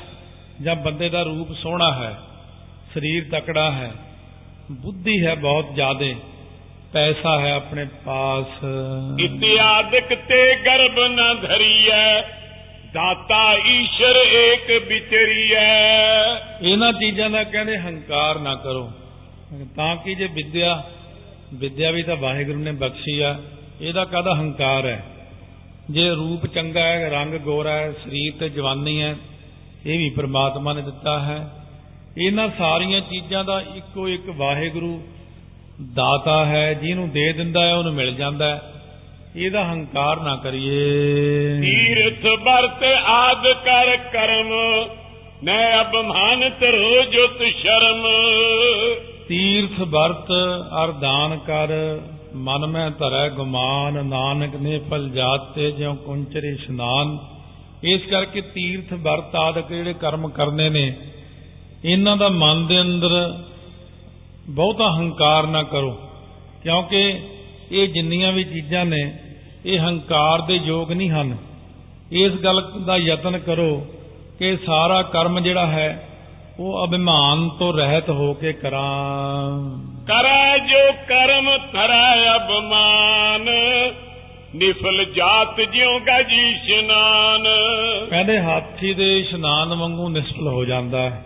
ਜਾਂ 0.62 0.76
ਬੰਦੇ 0.76 1.10
ਦਾ 1.10 1.24
ਰੂਪ 1.24 1.52
ਸੋਹਣਾ 1.52 1.92
ਹੈ 1.94 2.20
ਸਰੀਰ 2.94 3.26
ਤਕੜਾ 3.32 3.72
ਹੈ 3.72 3.92
ਬੁੱਧੀ 4.72 5.26
ਹੈ 5.26 5.36
ਬਹੁਤ 5.36 5.66
ਜ਼ਿਆਦੇ 5.76 6.16
ਪੈਸਾ 6.94 7.40
ਹੈ 7.40 7.56
ਆਪਣੇ 7.56 7.86
ਪਾਸ। 8.06 8.66
ਇਤਿਆਦਿਕ 9.20 10.14
ਤੇ 10.14 10.56
ਗਰਭ 10.56 11.00
ਨ 11.00 11.36
ਧਰੀਐ 11.42 12.22
ਦਾਤਾ 12.94 13.54
ਈਸ਼ਰ 13.68 14.18
ਏਕ 14.28 14.84
ਵਿਚਰੀਐ 14.88 15.70
ਇਹਨਾਂ 16.62 16.94
ਚੀਜ਼ਾਂ 16.94 17.30
ਦਾ 17.30 17.44
ਕਹਿੰਦੇ 17.44 17.78
ਹੰਕਾਰ 17.78 18.40
ਨਾ 18.40 18.56
ਕਰੋ। 18.56 18.92
ਤਾਂ 19.76 19.96
ਕਿ 19.96 20.16
ਜੇ 20.16 20.28
ਵਿਦਿਆ 20.28 20.84
ਵਿਦਿਆ 21.54 21.92
ਵੀ 21.92 22.04
ਤਾਂ 22.04 22.16
ਵਾਹਿਗੁਰੂ 22.16 22.60
ਨੇ 22.60 22.72
ਬਖਸ਼ੀ 22.72 23.20
ਆ, 23.20 23.40
ਇਹਦਾ 23.82 24.06
ਕਾਹਦਾ 24.06 24.36
ਹੰਕਾਰ 24.36 24.86
ਹੈ? 24.86 25.04
ਜੇ 25.92 26.10
ਰੂਪ 26.10 26.46
ਚੰਗਾ 26.48 26.84
ਹੈ, 26.84 27.10
ਰੰਗ 27.10 27.34
ਗੋਰਾ 27.34 27.72
ਹੈ, 27.72 27.92
ਸਰੀਰ 27.92 28.34
ਤੇ 28.40 28.50
ਜਵਾਨੀ 28.50 29.02
ਹੈ, 29.02 29.16
ਇਹ 29.86 30.00
ਵੀ 30.00 30.10
ਪ੍ਰਮਾਤਮਾ 30.10 30.74
ਨੇ 30.74 30.82
ਦਿੱਤਾ 30.82 31.20
ਹੈ। 31.20 31.50
ਇਹਨਾਂ 32.18 32.50
ਸਾਰੀਆਂ 32.58 33.02
ਚੀਜ਼ਾਂ 33.02 33.44
ਦਾ 33.44 33.62
ਇੱਕੋ 33.76 34.10
ਇੱਕ 34.10 34.30
ਵਾਹਿਗੁਰੂ 34.30 35.04
ਦਾਤਾ 35.94 36.46
ਹੈ, 36.46 36.74
ਜਿਹਨੂੰ 36.74 37.10
ਦੇ 37.10 37.34
ਦਿੰਦਾ 37.34 37.66
ਹੈ, 37.66 37.74
ਉਹਨੂੰ 37.74 37.94
ਮਿਲ 37.94 38.16
ਜਾਂਦਾ 38.16 38.56
ਹੈ। 38.56 38.73
ਇਹਦਾ 39.36 39.64
ਹੰਕਾਰ 39.64 40.20
ਨਾ 40.22 40.36
ਕਰੀਏ। 40.36 41.62
ਤੀਰਥ 41.62 42.26
ਵਰਤ 42.44 42.84
ਆਦ 43.06 43.48
ਕਰ 43.66 43.98
ਕਰਮ 43.98 44.52
ਨੈ 45.44 45.82
ਅਬਮਾਨਤ 45.82 46.64
ਰੋਜੁਤ 46.64 47.44
ਸ਼ਰਮ। 47.58 48.04
ਤੀਰਥ 49.28 49.80
ਵਰਤ 49.80 50.32
ਅਰ 50.84 50.92
ਦਾਨ 50.92 51.38
ਕਰ 51.38 51.68
ਮਨ 52.36 52.66
ਮੈਂ 52.66 52.92
ਧਰੈ 52.92 53.30
ਗੁਮਾਨ 53.30 54.06
ਨਾਨਕ 54.06 54.56
ਨੇ 54.56 54.80
ਫਲ 54.80 55.10
ਜਾਤੇ 55.10 55.72
ਜਿਉ 55.72 55.94
ਕੁੰਚਰੇ 55.96 56.54
ਇਸ਼ਨਾਨ। 56.54 57.18
ਇਸ 57.84 58.02
ਕਰਕੇ 58.02 58.42
ਤੀਰਥ 58.42 58.94
ਵਰਤ 58.94 59.36
ਆਦਿਕ 59.36 59.66
ਜਿਹੜੇ 59.70 59.94
ਕਰਮ 59.94 60.28
ਕਰਨੇ 60.28 60.70
ਨੇ? 60.70 60.94
ਇਹਨਾਂ 61.86 62.18
ਦਾ 62.18 62.30
ਮਨ 62.30 62.68
ਦੇ 62.68 62.82
ਅੰਦਰ 62.82 63.34
ਬਹੁਤਾ 64.50 64.90
ਹੰਕਾਰ 64.90 65.48
ਨਾ 65.48 65.64
ਕਰੋ 65.64 65.92
ਕਿਉਂਕਿ 66.64 67.20
ਇਹ 67.72 67.88
ਜਿੰਨੀਆਂ 67.88 68.32
ਵੀ 68.32 68.44
ਚੀਜ਼ਾਂ 68.44 68.86
ਨੇ 68.86 69.02
ਇਹ 69.66 69.80
ਹੰਕਾਰ 69.80 70.42
ਦੇ 70.42 70.56
ਯੋਗ 70.56 70.92
ਨਹੀਂ 70.92 71.10
ਹਨ। 71.10 71.38
ਇਸ 72.12 72.32
ਗੱਲ 72.34 72.62
ਦਾ 72.86 72.98
ਯਤਨ 72.98 73.38
ਕਰੋ 73.40 73.88
ਕਿ 74.40 74.58
ਸਾਰਾ 74.66 75.02
ਕਰਮ 75.02 75.40
ਜਿਹੜਾ 75.40 75.66
ਹੈ 75.68 76.10
ਉਹ 76.60 76.86
ਅਭਿਮਾਨ 76.86 77.50
ਤੋਂ 77.50 77.74
ਰਹਿਤ 77.74 78.10
ਹੋ 78.10 78.34
ਕੇ 78.34 78.54
ਕਰਾਂ। 78.54 79.80
ਕਰੈ 80.06 80.58
ਜੋ 80.58 80.92
ਕਰਮ 81.08 81.50
ਧਰੈ 81.74 82.36
ਅਬਮਾਨ 82.36 83.50
ਨਿਫਲ 84.56 85.06
ਜਾਤ 85.06 85.62
ਜਿਉ 85.62 86.00
ਗਜੀ 86.00 86.42
ਇਸ਼ਨਾਨ। 86.52 87.44
ਕਹਿੰਦੇ 88.10 88.40
ਹਾਥੀ 88.40 88.94
ਦੇ 88.94 89.20
ਇਸ਼ਨਾਨ 89.20 89.74
ਵਾਂਗੂ 89.74 90.10
ਨਿਸ਼ਫਲ 90.10 90.48
ਹੋ 90.48 90.66
ਜਾਂਦਾ 90.66 91.02
ਹੈ 91.02 91.26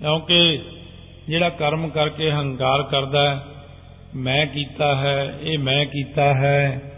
ਕਿਉਂਕਿ 0.00 0.58
ਜਿਹੜਾ 1.28 1.48
ਕਰਮ 1.48 1.88
ਕਰਕੇ 1.88 2.30
ਹੰਕਾਰ 2.30 2.82
ਕਰਦਾ 2.82 3.30
ਹੈ 3.30 3.44
ਮੈਂ 4.14 4.46
ਕੀਤਾ 4.46 4.94
ਹੈ 4.96 5.38
ਇਹ 5.42 5.58
ਮੈਂ 5.58 5.84
ਕੀਤਾ 5.86 6.34
ਹੈ। 6.34 6.91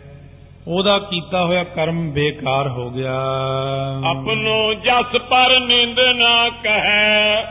ਉਹਦਾ 0.68 0.98
ਕੀਤਾ 0.98 1.44
ਹੋਇਆ 1.44 1.64
ਕਰਮ 1.64 2.10
ਬੇਕਾਰ 2.10 2.68
ਹੋ 2.68 2.90
ਗਿਆ। 2.90 3.16
ਆਪਣੋ 4.04 4.74
ਜਸ 4.74 5.16
ਪਰ 5.20 5.58
ਨਿੰਦ 5.60 6.00
ਨਾ 6.00 6.48
ਕਹੈ 6.62 7.42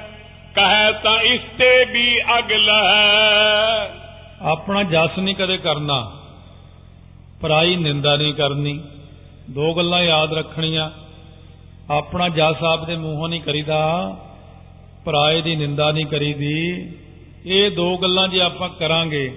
ਕਹੈ 0.56 0.92
ਤਾਂ 0.92 1.20
ਇਸ 1.22 1.42
ਤੇ 1.58 1.86
ਵੀ 1.86 2.20
ਅਗਲਾ 2.40 2.80
ਹੈ 2.94 3.92
ਆਪਣਾ 4.42 4.84
ਜਸ 4.84 5.20
ਨਹੀਂ 5.20 5.36
ਕਦੇ 5.36 5.58
ਕਰਨਾ 5.58 6.12
ਪਰਾਈ 7.42 7.76
ਨਿੰਦਾ 7.76 8.16
ਨਹੀਂ 8.16 8.34
ਕਰਨੀ 8.34 8.80
ਦੋ 9.50 9.74
ਗੱਲਾਂ 9.74 10.02
ਯਾਦ 10.02 10.34
ਰੱਖਣੀਆਂ। 10.34 10.90
ਆਪਣਾ 11.90 12.30
ਜਸ 12.30 12.64
ਆਪ 12.64 12.86
ਦੇ 12.86 12.96
ਮੂੰਹੋਂ 12.96 13.30
ਨਹੀਂ 13.30 13.42
ਕਰੀਦਾ 13.42 13.80
ਪਰਾਏ 15.06 15.42
ਦੀ 15.42 15.56
ਨਿੰਦਾ 15.56 15.92
ਨਹੀਂ 15.92 16.06
ਕਰੀਦੀ। 16.06 16.60
ਇਹ 17.46 17.72
ਦੋ 17.72 17.98
ਗੱਲਾਂ 17.98 18.28
ਜੇ 18.28 18.42
ਆਪਾਂ 18.42 18.70
ਕਰਾਂਗੇ 18.70 19.32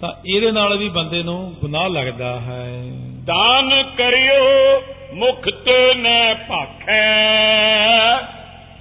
ਤਾਂ 0.00 0.12
ਇਹਦੇ 0.26 0.52
ਨਾਲ 0.52 0.78
ਵੀ 0.78 0.88
ਬੰਦੇ 0.88 1.22
ਨੂੰ 1.22 1.54
ਗੁਨਾਹ 1.60 1.88
ਲੱਗਦਾ 1.88 2.40
ਹੈ। 2.40 2.82
ਦਾਨ 3.24 3.82
ਕਰਿਓ 3.96 4.80
ਮੁਖ 5.14 5.48
ਤੇ 5.64 5.94
ਨੈ 5.94 6.34
ਭਾਖੈ। 6.34 7.02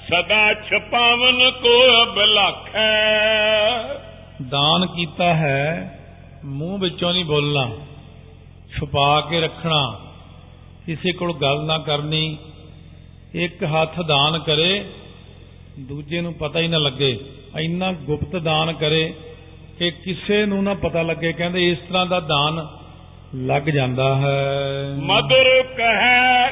ਸਦਾ 0.08 0.54
ਛਪਾਵਨ 0.54 1.52
ਕੋ 1.52 2.04
ਅਬਲਾਖੈ 2.04 2.92
ਦਾਨ 4.50 4.86
ਕੀਤਾ 4.86 5.34
ਹੈ 5.34 6.00
ਮੂੰਹ 6.46 6.80
ਵਿੱਚੋਂ 6.80 7.14
ਨਹੀਂ 7.14 7.26
ਬੋਲਣਾ 7.26 7.70
ਛੁਪਾ 8.80 9.22
ਕੇ 9.22 9.42
ਰੱਖਣਾ 9.42 10.00
ਕਿਸੇ 10.86 11.12
ਕੋਲ 11.12 11.34
ਗੱਲ 11.34 11.64
ਨਾ 11.64 11.78
ਕਰਨੀ 11.78 12.38
ਇੱਕ 13.34 13.64
ਹੱਥ 13.64 14.02
ਦਾਨ 14.02 14.40
ਕਰੇ 14.40 14.86
ਦੂਜੇ 15.80 16.22
ਨੂੰ 16.22 16.34
ਪਤਾ 16.34 16.60
ਹੀ 16.60 16.68
ਨਾ 16.68 16.78
ਲੱਗੇ 16.78 17.20
ਇੰਨਾ 17.60 17.92
ਗੁਪਤ 17.92 18.36
ਦਾਨ 18.36 18.74
ਕਰੇ 18.74 19.14
ਕਿ 19.80 19.92
ਕਿਸੇ 19.92 20.46
ਨੂੰ 20.46 20.63
ਨਾ 20.63 20.74
ਪਤਾ 20.74 21.02
ਲੱਗੇ 21.02 21.34
ਕਹਿੰਦੇ 21.34 21.72
ਇਸ 21.72 21.78
ਤਰ੍ਹਾਂ 21.78 22.06
ਦਾ 22.06 22.20
ਦਾਨ 22.20 22.68
ਲੱਗ 23.36 23.63
ਜਾਂਦਾ 23.63 24.16
ਹੈ। 24.16 24.96
ਮధుਰ 24.98 25.63
ਕਹੈ 25.63 26.52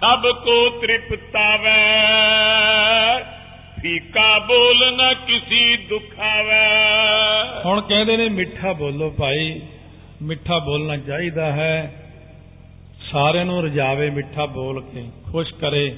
ਸਭ 0.00 0.22
ਕੋ 0.22 0.68
ਤ੍ਰਿਪਤਾਵੈ। 0.68 1.82
ਫੀਕਾ 3.82 4.38
ਬੋਲ 4.38 4.96
ਨ 4.96 5.14
ਕਿਸੀ 5.14 5.76
ਦੁਖਾਵੈ। 5.76 6.78
ਹੁਣ 7.66 7.80
ਕਹਿੰਦੇ 7.80 8.16
ਨੇ 8.16 8.28
ਮਿੱਠਾ 8.28 8.72
ਬੋਲੋ 8.72 9.10
ਭਾਈ 9.10 9.60
ਮਿੱਠਾ 10.22 10.58
ਬੋਲਣਾ 10.58 10.96
ਚਾਹੀਦਾ 10.96 11.52
ਹੈ। 11.52 11.94
ਸਾਰਿਆਂ 13.12 13.44
ਨੂੰ 13.44 13.64
ਰਜਾਵੇ 13.64 14.10
ਮਿੱਠਾ 14.10 14.46
ਬੋਲ 14.46 14.82
ਕੇ 14.82 15.04
ਖੁਸ਼ 15.32 15.54
ਕਰੇ। 15.54 15.96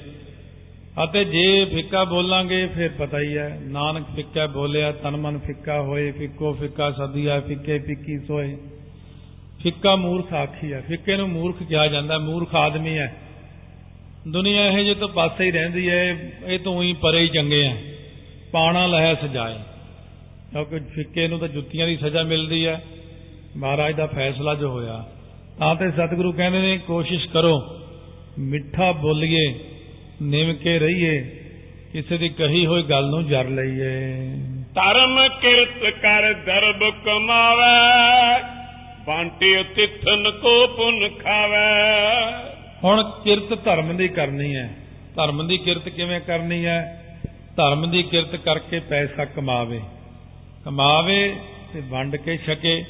ਅਤੇ 1.03 1.23
ਜੇ 1.25 1.65
ਫਿੱਕਾ 1.65 2.03
ਬੋਲਾਂਗੇ, 2.03 2.65
ਫਿਰ 2.65 2.89
ਪਤਾ 2.89 3.19
ਹੀ 3.19 3.37
ਹੈ। 3.37 3.59
ਨਾਨਕ 3.63 4.05
ਫਿੱਕਾ 4.15 4.45
ਬੋਲਿਆ, 4.45 4.91
ਤਨ 4.91 5.17
ਮਨ 5.17 5.39
ਫਿੱਕਾ 5.39 5.81
ਹੋਏ, 5.81 6.11
ਫਿੱਕੋ 6.11 6.53
ਫਿੱਕਾ 6.53 6.91
ਸਦੀਆ, 6.91 7.39
ਫਿੱਕੇ 7.39 7.79
ਫਿੱਕੀ 7.79 8.19
ਸੋਏ। 8.19 8.57
ਫਿੱਕਾ 9.63 9.95
ਮੂਰਖ 9.95 10.33
ਆਖੀ 10.33 10.73
ਹੈ। 10.73 10.81
ਫਿੱਕੇ 10.81 11.17
ਨੂੰ 11.17 11.29
ਮੂਰਖ 11.29 11.63
ਕਿਹਾ 11.63 11.87
ਜਾਂਦਾ, 11.87 12.17
ਮੂਰਖ 12.17 12.55
ਆਦਮੀ 12.55 12.97
ਹੈ। 12.97 13.15
ਦੁਨੀਆ 14.27 14.67
ਇਹ 14.67 14.85
ਜੇ 14.85 14.95
ਤੋਂ 14.95 15.09
ਪਾਸੇ 15.09 15.45
ਹੀ 15.45 15.51
ਰਹਿੰਦੀ 15.51 15.89
ਹੈ, 15.89 16.31
ਇਹ 16.45 16.59
ਤੋਂ 16.59 16.83
ਹੀ 16.83 16.93
ਪਰੇ 16.93 17.19
ਹੀ 17.19 17.27
ਚੰਗੇ 17.27 17.65
ਆ 17.67 17.77
ਪਾਣਾ 18.51 18.87
ਲਹਿ 18.87 19.15
ਸਜਾਏ 19.15 19.55
ਕਿਉਂਕਿ 20.51 20.79
ਫਿੱਕੇ 20.79 21.27
ਨੂੰ 21.27 21.39
ਤਾਂ 21.39 21.47
ਜੁੱਤੀਆਂ 21.47 21.87
ਦੀ 21.87 21.97
ਸਜ਼ਾ 21.97 22.23
ਮਿਲਦੀ 22.23 22.67
ਹੈ। 22.67 22.83
ਮਹਾਰਾਜ 23.57 23.95
ਦਾ 23.95 24.05
ਫੈਸਲਾ 24.05 24.55
ਜੋ 24.55 24.69
ਹੋਇਆ, 24.69 25.05
ਤਾਂ 25.59 25.75
ਤੇ 25.75 25.91
ਸਤਿਗੁਰੂ 25.91 26.31
ਕਹਿੰਦੇ 26.31 26.59
ਨੇ, 26.59 26.77
ਕੋਸ਼ਿਸ਼ 26.77 27.27
ਕਰੋ, 27.27 27.61
ਮਿੱਠਾ 28.39 28.91
ਬੋਲੀਏ। 28.91 29.53
ਨਿਮ 30.21 30.53
ਕੇ 30.53 30.79
ਰਹੀਏ 30.79 31.21
ਕਿਸੇ 31.93 32.17
ਦੀ 32.17 32.29
ਕਹੀ 32.29 32.65
ਹੋਈ 32.65 32.83
ਗੱਲ 32.83 33.09
ਨੂੰ 33.09 33.27
ਜਰ 33.27 33.45
ਲਈਏ। 33.45 34.05
ਧਰਮ 34.75 35.27
ਕਿਰਤ 35.41 35.93
ਕਰ 35.93 36.33
ਦਰਬ 36.33 36.93
ਕਮਾਵੈ 37.05 38.39
ਬਾਂਟੇ 39.07 39.63
ਤਿਥਨ 39.63 40.31
ਕੋ 40.31 40.67
ਪੁਨ 40.67 41.09
ਖਾਵੈ। 41.09 42.31
ਹੁਣ 42.83 43.11
ਕਿਰਤ 43.23 43.65
ਧਰਮ 43.65 43.97
ਦੀ 43.97 44.07
ਕਰਨੀ 44.07 44.55
ਹੈ। 44.55 44.75
ਧਰਮ 45.15 45.47
ਦੀ 45.47 45.57
ਕਿਰਤ 45.57 45.89
ਕਿਵੇਂ 45.89 46.19
ਕਰਨੀ 46.19 46.65
ਹੈ? 46.65 47.01
ਧਰਮ 47.57 47.91
ਦੀ 47.91 48.03
ਕਿਰਤ 48.03 48.35
ਕਰਕੇ 48.35 48.79
ਪੈਸਾ 48.79 49.25
ਕਮਾਵੇ। 49.25 49.81
ਕਮਾਵੇ 50.65 51.35
ਤੇ 51.73 51.81
ਵੰਡ 51.89 52.15
ਕੇ 52.15 52.37
ਛਕੇ। 52.37 52.83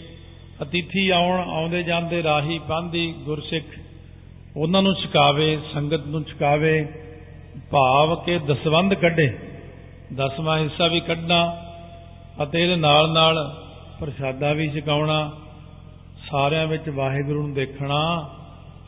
ਅਤਿਥੀ 0.62 1.10
ਆਉਣ 1.10 1.50
ਆਉਂਦੇ 1.50 1.84
ਜਾਂਦੇ 1.84 2.24
ਰਾਹੀ 2.24 2.60
ਪਾਂਦੀ 2.60 3.14
ਗੁਰਸਿੱਖ 3.18 3.66
ਉਹਨਾਂ 4.58 4.82
ਨੂੰ 4.82 4.96
ਛਕਾਵੇ 4.96 5.60
ਸੰਗਤ 5.74 6.06
ਨੂੰ 6.06 6.24
ਛਕਾਵੇ। 6.24 6.88
ਭਾਵ 7.72 8.24
ਕੇ 8.26 8.38
ਦਸਵੰਦ 8.38 8.94
ਕੱਢੇ 8.94 9.34
ਦਸਵਾਂ 10.14 10.60
ਹਿੱਸਾ 10.60 10.88
ਵੀ 10.88 11.00
ਕੱਢਣਾ 11.00 11.62
ਅਤੇ 12.44 12.64
ਇਹਦੇ 12.64 12.76
ਨਾਲ 12.76 13.12
ਨਾਲ 13.12 13.56
ਪ੍ਰਸ਼ਾਦਾ 14.00 14.54
ਵੀ 14.54 14.70
ਛਕਾਉਣਾ 14.70 15.32
ਸਾਰਿਆਂ 16.32 16.68
ਵਿੱਚ 16.68 16.90
ਵਾਹਿਗੁਰੂ 16.90 17.42
ਨੂੰ 17.42 17.54
ਦੇਖਣਾ 17.54 18.30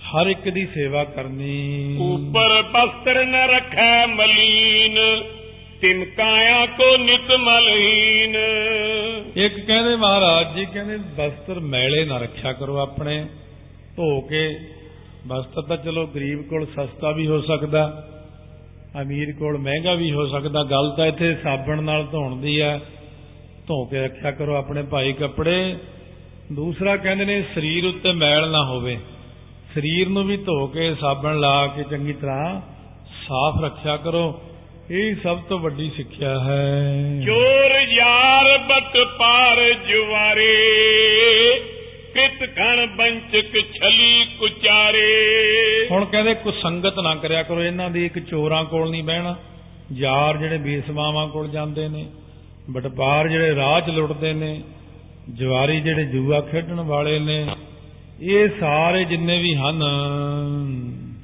ਹਰ 0.08 0.27
ਇੱਕ 0.27 0.49
ਦੀ 0.49 0.65
ਸੇਵਾ 0.65 1.03
ਕਰਨੀ। 1.03 1.97
ਉਪਰ 2.01 2.62
ਬਸਤਰ 2.62 3.25
ਨ 3.25 3.36
ਰਖੈ 3.36 4.06
ਮਲੀਨ 4.06 4.97
ਤਿਮ 5.82 6.06
ਕਾਇਆ 6.06 6.65
ਕੋ 6.65 6.97
ਨਿਤ 6.97 7.32
ਮਲਹੀਨ 7.32 8.36
ਇੱਕ 9.36 9.60
ਕਹਿੰਦੇ 9.60 9.95
ਮਹਾਰਾਜ 9.95 10.56
ਜੀ 10.56 10.65
ਕਹਿੰਦੇ 10.65 10.97
ਬਸਤਰ 10.97 11.60
ਮੈਲੇ 11.60 12.06
ਨਾ 12.06 12.17
ਰੱਖਿਆ 12.17 12.53
ਕਰੋ 12.53 12.77
ਆਪਣੇ 12.77 13.25
ਧੋ 13.95 14.21
ਕੇ। 14.21 14.60
ਬਸਤਰ 15.27 15.62
ਤਾਂ 15.62 15.77
ਚਲੋ 15.77 16.08
ਗਰੀਬ 16.08 16.41
ਕੋਲ 16.41 16.65
ਸਸਤਾ 16.65 17.12
ਵੀ 17.12 17.27
ਹੋ 17.27 17.41
ਸਕਦਾ। 17.41 18.08
ਅਮੀਰ 19.02 19.34
ਕੋਲ 19.39 19.58
ਮਹਿੰਗਾ 19.58 19.93
ਵੀ 19.93 20.12
ਹੋ 20.12 20.26
ਸਕਦਾ। 20.28 20.63
ਗੱਲ 20.63 20.93
ਤਾਂ 20.97 21.06
ਇੱਥੇ 21.06 21.36
ਸਾਬਣ 21.43 21.84
ਨਾਲ 21.84 22.04
ਧੋਣ 22.04 22.41
ਦੀ 22.41 22.62
ਹੈ 22.62 22.80
ਧੋ 23.67 23.86
ਕੇ 23.86 24.00
ਰੱਖਿਆ 24.02 24.32
ਕਰੋ 24.32 24.56
ਆਪਣੇ 24.56 24.84
ਭਾਈ 24.84 25.13
ਕੱਪੜੇ। 25.13 25.78
ਦੂਸਰਾ 26.52 26.97
ਕਹਿੰਦੇ 26.97 27.26
ਨੇ, 27.26 27.43
ਸਰੀਰ 27.56 27.86
ਉੱਤੇ 27.86 28.12
ਮੈਲ 28.12 28.52
ਨਾ 28.52 28.65
ਹੋਵੇ। 28.65 29.00
ਸਰੀਰ 29.76 30.10
ਨੂੰ 30.10 30.23
ਵੀ 30.23 30.38
ਧੋ 30.38 30.67
ਕੇ 30.67 30.95
ਸਾਬਣ 30.95 31.39
ਲਾ 31.39 31.67
ਕੇ 31.67 31.84
ਚੰਗੀ 31.84 32.13
ਤਰ੍ਹਾਂ 32.13 32.62
ਸਾਫ਼ 33.28 33.63
ਰੱਖਿਆ 33.63 33.97
ਕਰੋ। 33.97 34.41
ਇਹ 34.91 35.15
ਸਭ 35.23 35.39
ਤੋਂ 35.39 35.60
ਵੱਡੀ 35.60 35.91
ਸਿੱਖਿਆ 35.97 36.39
ਹੈ। 36.39 37.21
ਚੋਰ 37.26 37.71
ਯਾਰ 37.82 38.58
ਬਟ 38.58 38.97
ਪਾਰ 39.19 39.73
ਜੁਵਾਰੇ 39.73 40.63
ਕਿਤ 42.13 42.43
ਕਣ 42.50 42.86
ਬੰਚਕ 42.88 43.58
ਛਲੀ 43.74 44.26
ਕੁਚਾਰੇ। 44.39 45.08
ਹੁਣ 45.91 46.06
ਕਹਿੰਦੇ 46.06 46.34
ਕੁਸੰਗਤ 46.34 47.00
ਨਾ 47.00 47.15
ਕਰਿਆ 47.15 47.43
ਕਰੋ 47.43 47.63
ਇਹਨਾਂ 47.63 47.89
ਦੀ 47.89 48.06
ਇੱਕ 48.06 48.20
ਚੋਰਾਂ 48.20 48.63
ਕੋਲ 48.65 48.89
ਨਹੀਂ 48.89 49.04
ਬਹਿਣਾ। 49.04 49.36
ਯਾਰ 49.93 50.38
ਜਿਹੜੇ 50.38 50.58
ਬੇਸਮਾਵਾਂ 50.58 51.28
ਕੋਲ 51.28 51.48
ਜਾਂਦੇ 51.48 51.88
ਨੇ 51.88 52.06
ਵਟਪਾਰ 52.72 53.28
ਜਿਹੜੇ 53.28 53.56
ਰਾਹ 53.56 53.80
'ਚ 53.82 53.89
ਲੁੱਟਦੇ 53.89 54.34
ਨੇ 54.34 54.62
ਜਵਾਰੀ 55.34 55.80
ਜਿਹੜੇ 55.80 56.04
ਜੂਆ 56.06 56.41
ਖੇਡਣ 56.41 56.80
ਵਾਲੇ 56.80 57.20
ਨੇ 57.20 57.46
ਇਹ 58.22 58.50
ਸਾਰੇ 58.60 59.04
ਜਿੰਨੇ 59.06 59.38
ਵੀ 59.41 59.56
ਹਨ। 59.56 59.84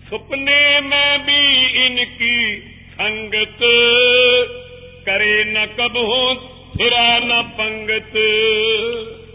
ਸੁਪਨੇ 0.10 0.80
ਮੈਂ 0.82 1.20
ਵੀ 1.20 1.66
ਇਨਕੀ 1.86 2.62
ਸੰਗਤ 2.98 3.64
ਕਰੇ 5.06 5.44
ਨ 5.44 5.66
ਕਬਹੂ 5.78 6.34
ਫਿਰੈ 6.78 7.20
ਨ 7.20 7.42
ਪੰਗਤ। 7.58 8.18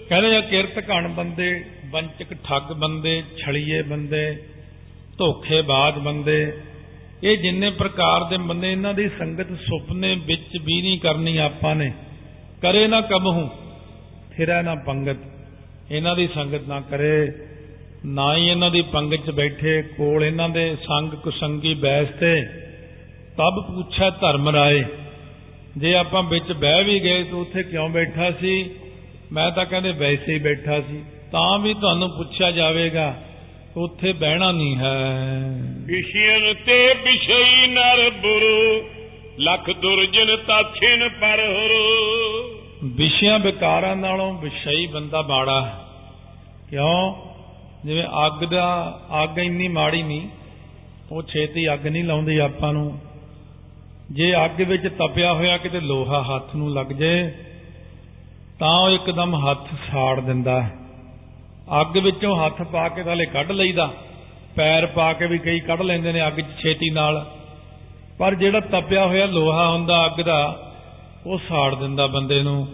ਕਹਿੰਦੇ 0.09 0.37
ਆ, 0.37 0.41
ਕਿਰਤ 0.41 0.79
ਘਣ 0.79 1.09
ਬੰਦੇ 1.09 1.65
ਬੰਚਕ 1.85 2.35
ਠੱਗ 2.35 2.73
ਬੰਦੇ 2.73 3.23
ਛੜੀਏ 3.37 3.83
ਬੰਦੇ 3.83 4.37
ਧੋਖੇਬਾਜ਼ 5.19 5.99
ਬੰਦੇ। 5.99 6.53
ਇਹ 7.25 7.39
ਜਿੰਨੇ 7.39 7.71
ਪ੍ਰਕਾਰ 7.71 8.25
ਦੇ 8.25 8.37
ਬੰਦੇ, 8.37 8.73
ਇਹਨਾਂ 8.73 8.95
ਦੀ 8.95 9.09
ਸੰਗਤ 9.09 9.49
ਸੁਪਨੇ 9.49 10.15
ਵਿੱਚ 10.15 10.57
ਵੀ 10.65 10.83
ਨਹੀਂ 10.83 10.99
ਕਰਨੀ 10.99 11.37
ਆਪਾਂ 11.37 11.75
ਨੇ। 11.75 11.93
ਕਰੇ 12.63 12.87
ਨਾ 12.87 13.01
ਕਬਹੂ 13.01 13.49
ਫਿਰੈ 14.37 14.63
ਨਾ 14.63 14.75
ਪੰਗਤ। 14.75 15.17
ਇਹਨਾਂ 15.91 16.17
ਦੀ 16.17 16.29
ਸੰਗਤ 16.35 16.69
ਨਾ 16.69 16.81
ਕਰੇ, 16.81 17.29
ਨਾ 18.07 18.37
ਹੀ 18.37 18.49
ਇਹਨਾਂ 18.49 18.71
ਦੀ 18.71 18.83
ਪੰਗਤ 18.83 19.27
'ਚ 19.27 19.31
ਬੈਠੇ, 19.31 19.83
ਕੋਲ 19.83 20.25
ਇਹਨਾਂ 20.25 20.49
ਦੇ 20.49 20.77
ਸੰਗ 20.77 21.11
ਕੁਸੰਗੀ 21.11 21.75
ਬੈਸ 21.75 22.09
ਤੇ। 22.09 22.43
ਤਬ 23.37 23.75
ਪੁੱਛਿਆ 23.75 24.11
ਧਰਮ 24.11 24.49
ਰਾਏ। 24.49 24.85
ਜੇ 25.77 25.95
ਆਪਾਂ 25.95 26.23
ਵਿੱਚ 26.23 26.53
ਬਹਿ 26.53 26.85
ਵੀ 26.85 27.01
ਗਏ 27.01 27.23
ਤਾਂ 27.23 27.39
ਉੱਥੇ 27.39 27.63
ਕਿਉਂ 27.63 27.89
ਬੈਠਾ 27.89 28.31
ਸੀ? 28.31 28.71
ਮੈਂ 29.33 29.51
ਤਾਂ 29.51 29.65
ਕਹਿੰਦੇ 29.65 29.93
ਵੈਸੇ 29.93 30.35
ਹੀ 30.35 30.39
ਬੈਠਾ 30.39 30.81
ਸੀ 30.81 31.05
ਤਾਂ 31.33 31.59
ਵੀ 31.59 31.75
ਤੁਹਾਨੂੰ 31.75 32.11
ਪੁੱਛਿਆ 32.11 32.51
ਜਾਵੇਗਾ 32.51 33.15
ਉੱਥੇ 33.77 34.13
ਬਹਿਣਾ 34.13 34.53
ਨਹੀਂ 34.53 34.77
ਹੈ। 34.77 35.11
ਵਿਸ਼ਿਆਨ 35.87 36.55
ਤੇ 36.55 36.95
ਵਿਸ਼ਈ 36.95 37.67
ਨਰ 37.67 38.11
ਬੁਰੂ 38.11 38.89
ਲਖ 39.39 39.71
ਦੁਰਜਨ 39.71 40.37
ਤਾਛਿਨ 40.37 41.09
ਪਰ 41.09 41.41
ਹਰੋ। 41.41 42.05
ਵਿਸ਼ਿਆਂ 42.85 43.39
ਵਿਕਾਰਾਂ 43.39 43.97
ਨਾਲੋਂ 43.97 44.39
ਵਿਸ਼ਈ 44.39 44.87
ਬੰਦਾ 44.87 45.23
ਬਾੜਾ 45.23 45.67
ਹੈ। 45.67 45.79
ਕਿਉਂ? 46.71 47.15
ਜਿਵੇਂ 47.85 48.05
ਅੱਗ 48.27 48.45
ਦਾ 48.45 49.01
ਅੱਗ 49.23 49.39
ਇੰਨੀ 49.39 49.69
ਮਾੜੀ 49.69 50.03
ਨਹੀਂ 50.03 50.29
ਉਹ 51.13 51.23
ਛੇਤੀ 51.23 51.73
ਅੱਗ 51.73 51.87
ਨਹੀਂ 51.87 52.05
ਲਾਉਂਦੀ 52.05 52.39
ਆਪਾਂ 52.39 52.73
ਨੂੰ। 52.73 52.99
ਜੇ 54.11 54.45
ਅੱਗ 54.45 54.61
ਵਿੱਚ 54.63 54.89
ਤਪਿਆ 54.89 55.33
ਹੋਇਆ 55.33 55.57
ਕਿਤੇ 55.57 55.81
ਲੋਹਾ 55.81 56.23
ਹੱਥ 56.23 56.57
ਨੂੰ 56.57 56.75
ਲੱਗ 56.75 56.87
ਜੇ 56.87 57.33
ਤਾਂ 58.59 58.79
ਉਹ 58.79 58.91
ਇੱਕਦਮ 58.91 59.51
ਹੱਥ 59.51 59.67
ਸਾੜ 59.93 60.21
ਦਿੰਦਾ 60.21 60.63
ਹੈ। 60.63 60.77
ਅੱਗ 61.81 61.99
ਵਿੱਚੋਂ 61.99 62.47
ਹੱਥ 62.47 62.63
ਪਾ 62.63 62.89
ਕੇ 62.89 63.03
ਥਾਲੇ 63.03 63.27
ਕੱਢ 63.27 63.53
ਲਈਦਾ। 63.53 63.95
ਪੈਰ 64.57 64.87
ਪਾ 64.87 65.13
ਕੇ 65.13 65.27
ਵੀ 65.27 65.39
ਕਈ 65.39 65.61
ਕੱਢ 65.61 65.83
ਲੈਂਦੇ 65.83 66.13
ਨੇ 66.13 66.27
ਅੱਗ 66.27 66.35
'ਚ 66.35 66.63
ਛੇਤੀ 66.63 66.91
ਨਾਲ। 66.91 67.31
ਪਰ 68.19 68.35
ਜਿਹੜਾ 68.35 68.61
ਤਪਿਆ 68.61 69.07
ਹੋਇਆ 69.07 69.27
ਲੋਹਾ 69.27 69.69
ਹੁੰਦਾ 69.69 70.07
ਅੱਗ 70.07 70.21
ਦਾ, 70.21 70.73
ਉਹ 71.27 71.39
ਸਾੜ 71.39 71.75
ਦਿੰਦਾ 71.75 72.07
ਬੰਦੇ 72.07 72.43
ਨੂੰ। 72.43 72.69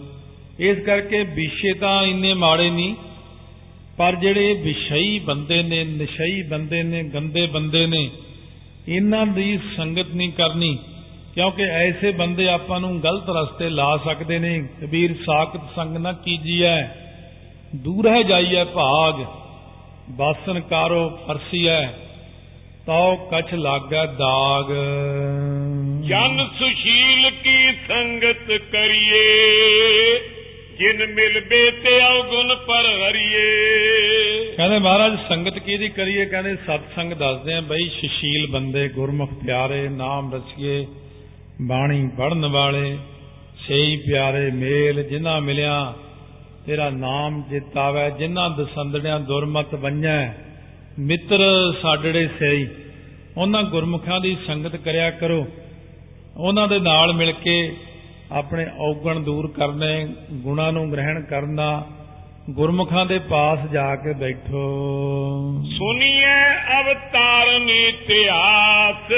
ਇਸ 0.59 0.77
ਕਰਕੇ 0.77 1.23
ਵਿਸ਼ੇ 1.23 1.73
ਤਾਂ 1.73 2.03
ਇੰਨੇ 2.03 2.33
ਮਾੜੇ 2.33 2.69
ਨਹੀਂ, 2.69 2.95
ਪਰ 3.97 4.15
ਜਿਹੜੇ 4.15 4.53
ਵਿਸ਼ਈ 4.53 5.19
ਬੰਦੇ 5.19 5.63
ਨੇ, 5.63 5.83
ਨਿਸ਼ਈ 5.83 6.41
ਬੰਦੇ 6.41 6.83
ਨੇ, 6.83 7.03
ਗੰਦੇ 7.03 7.45
ਬੰਦੇ 7.45 7.87
ਨੇ, 7.87 8.09
ਇਹਨਾਂ 8.87 9.25
ਦੀ 9.25 9.59
ਸੰਗਤ 9.77 10.07
ਨਹੀਂ 10.15 10.31
ਕਰਨੀ। 10.31 10.79
ਕਿਉਂਕਿ 11.35 11.63
ਐਸੇ 11.63 12.11
ਬੰਦੇ 12.11 12.47
ਆਪਾਂ 12.49 12.79
ਨੂੰ 12.79 13.03
ਗਲਤ 13.03 13.29
ਰਸਤੇ 13.29 13.69
ਲਾ 13.69 13.97
ਸਕਦੇ 13.97 14.39
ਨੇ। 14.39 14.67
ਕਬੀਰ 14.81 15.15
ਸਾਖਤ 15.25 15.61
ਸੰਗ 15.75 15.97
ਨਾ 15.97 16.11
ਕੀਜੀਐ 16.11 16.75
ਦੂਰ 17.75 18.07
ਹੈ 18.07 18.21
ਜਾਈਐ 18.23 18.63
ਭਾਗ 18.63 19.15
ਬਾਸਨ 20.09 20.59
ਕਾਰੋ 20.59 21.09
ਫਰਸੀਐ 21.27 21.81
ਤਉ 22.87 23.15
ਕਛ 23.31 23.53
ਲਾਗੈ 23.53 24.05
ਦਾਗ। 24.05 24.71
ਜਨ 26.07 26.47
ਸੁਸ਼ੀਲ 26.59 27.29
ਕੀ 27.43 27.71
ਸੰਗਤ 27.87 28.51
ਕਰੀਏ 28.71 29.23
ਜਿਨ 30.79 31.05
ਮਿਲਬੇ 31.13 31.71
ਤੇ 31.71 32.01
ਔਗੁਣ 32.01 32.55
ਪਰ 32.55 32.85
ਹਰੀਏ 32.85 33.45
ਕਹਿੰਦੇ 34.57 34.79
ਮਹਾਰਾਜ 34.79 35.17
ਸੰਗਤ 35.29 35.59
ਕਿਹਦੀ 35.59 35.89
ਕਰੀਏ? 35.89 36.25
ਕਹਿੰਦੇ 36.25 36.55
ਸਤ 36.55 36.95
ਸੰਗ 36.95 37.13
ਦੱਸਦੇ 37.13 37.53
ਆ 37.53 37.61
ਬਈ 37.61 37.89
ਸੁਸ਼ੀਲ 37.89 38.47
ਬੰਦੇ 38.51 38.87
ਗੁਰਮੁਖ 38.89 39.29
ਪਿਆਰੇ 39.45 39.87
ਨਾਮ 39.89 40.33
ਰਸੀਏ 40.33 40.85
ਬਾਣੀ 41.61 42.09
ਪੜਨ 42.17 42.45
ਵਾਲੇ 42.45 42.97
ਸਹੀ 43.67 43.97
ਪਿਆਰੇ 43.97 44.51
ਮੇਲ 44.51 45.03
ਜਿਨ੍ਹਾਂ 45.03 45.41
ਮਿਲਿਆ, 45.41 45.93
ਤੇਰਾ 46.65 46.89
ਨਾਮ 46.89 47.43
ਜਿਤਾਵੇ, 47.49 48.11
ਜਿਨ੍ਹਾਂ 48.11 48.49
ਦਸੰਦੜਿਆਂ 48.49 49.19
ਦੁਰਮਤ 49.19 49.75
ਬੰਝੈ 49.75 50.33
ਮਿੱਤਰ 50.99 51.39
ਸਾਡੜੇ 51.81 52.29
ਸਹੀ 52.39 52.67
ਉਹਨਾਂ 53.37 53.63
ਗੁਰਮੁਖਾਂ 53.63 54.19
ਦੀ 54.19 54.37
ਸੰਗਤ 54.47 54.75
ਕਰਿਆ 54.75 55.11
ਕਰੋ। 55.11 55.47
ਉਹਨਾਂ 56.37 56.67
ਦੇ 56.67 56.79
ਨਾਲ 56.79 57.13
ਮਿਲ 57.13 57.31
ਕੇ 57.31 57.75
ਆਪਣੇ 58.31 58.65
ਔਗਣ 58.79 59.19
ਦੂਰ 59.19 59.51
ਕਰਨੇ, 59.51 60.07
ਗੁਣਾਂ 60.31 60.71
ਨੂੰ 60.71 60.91
ਗ੍ਰਹਿਣ 60.91 61.21
ਕਰਨਾ, 61.21 61.85
ਗੁਰਮੁਖਾਂ 62.49 63.05
ਦੇ 63.05 63.19
ਪਾਸ 63.19 63.59
ਜਾ 63.71 63.95
ਕੇ 63.95 64.13
ਬੈਠੋ। 64.13 64.61
ਸੁਨੀਏ 65.77 66.35
ਅਵਤਾਰਨ 66.81 67.69
ਇਤਿਹਾਸ 67.69 69.11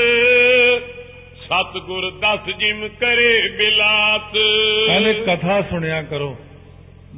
ਸਤਗੁਰ 1.48 2.12
ਦਸ 2.12 2.56
ਜਿਮ 2.56 2.88
ਕਰੇ 2.88 3.50
ਬਿਲਾਸ 3.58 4.22
ਕਹਿੰਦੇ 4.88 5.14
ਕਥਾ 5.14 5.62
ਸੁਣਿਆ 5.62 6.04
ਕਰੋ। 6.04 6.36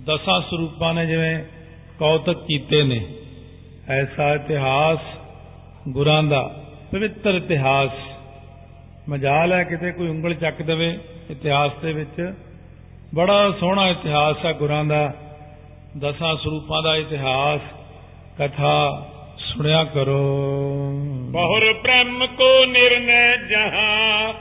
ਦਸਾਂ 0.05 0.41
ਸਰੂਪਾਂ 0.41 0.93
ਨੇ 0.93 1.05
ਜਿਵੇਂ 1.05 1.43
ਕੌਤਕ 1.99 2.45
ਕੀਤੇ 2.45 2.83
ਨੇ। 2.83 3.05
ਐਸਾ 3.89 4.33
ਇਤਿਹਾਸ 4.33 4.99
ਗੁਰਾਂ 5.87 6.23
ਦਾ, 6.23 6.63
ਪਵਿੱਤਰ 6.91 7.33
ਇਤਿਹਾਸ। 7.33 7.89
ਮਜਾਲ 9.09 9.53
ਹੈ 9.53 9.63
ਕਿਤੇ 9.63 9.91
ਕੋਈ 9.91 10.07
ਉਂਗਲ 10.07 10.33
ਚੱਕ 10.33 10.61
ਦੇਵੇ 10.61 10.99
ਇਤਿਹਾਸ 11.31 11.71
ਦੇ 11.81 11.93
ਵਿੱਚ। 11.93 12.33
ਬੜਾ 13.15 13.51
ਸੋਹਣਾ 13.51 13.87
ਇਤਿਹਾਸ 13.87 14.45
ਹੈ 14.45 14.53
ਗੁਰਾਂ 14.53 14.85
ਦਾ। 14.85 15.13
ਦਸਾਂ 15.97 16.35
ਸਰੂਪਾਂ 16.35 16.83
ਦਾ 16.83 16.95
ਇਤਿਹਾਸ, 16.95 17.61
ਕਥਾ 18.41 19.07
ਸੁਣਿਆ 19.37 19.83
ਕਰੋ। 19.83 20.88
ਬਹੁਰ 21.29 21.73
ਬ੍ਰਹਮ 21.73 22.25
ਕੋ 22.27 22.65
ਨਿਰਨੈ 22.65 23.35
ਜਹਾਂ, 23.37 24.33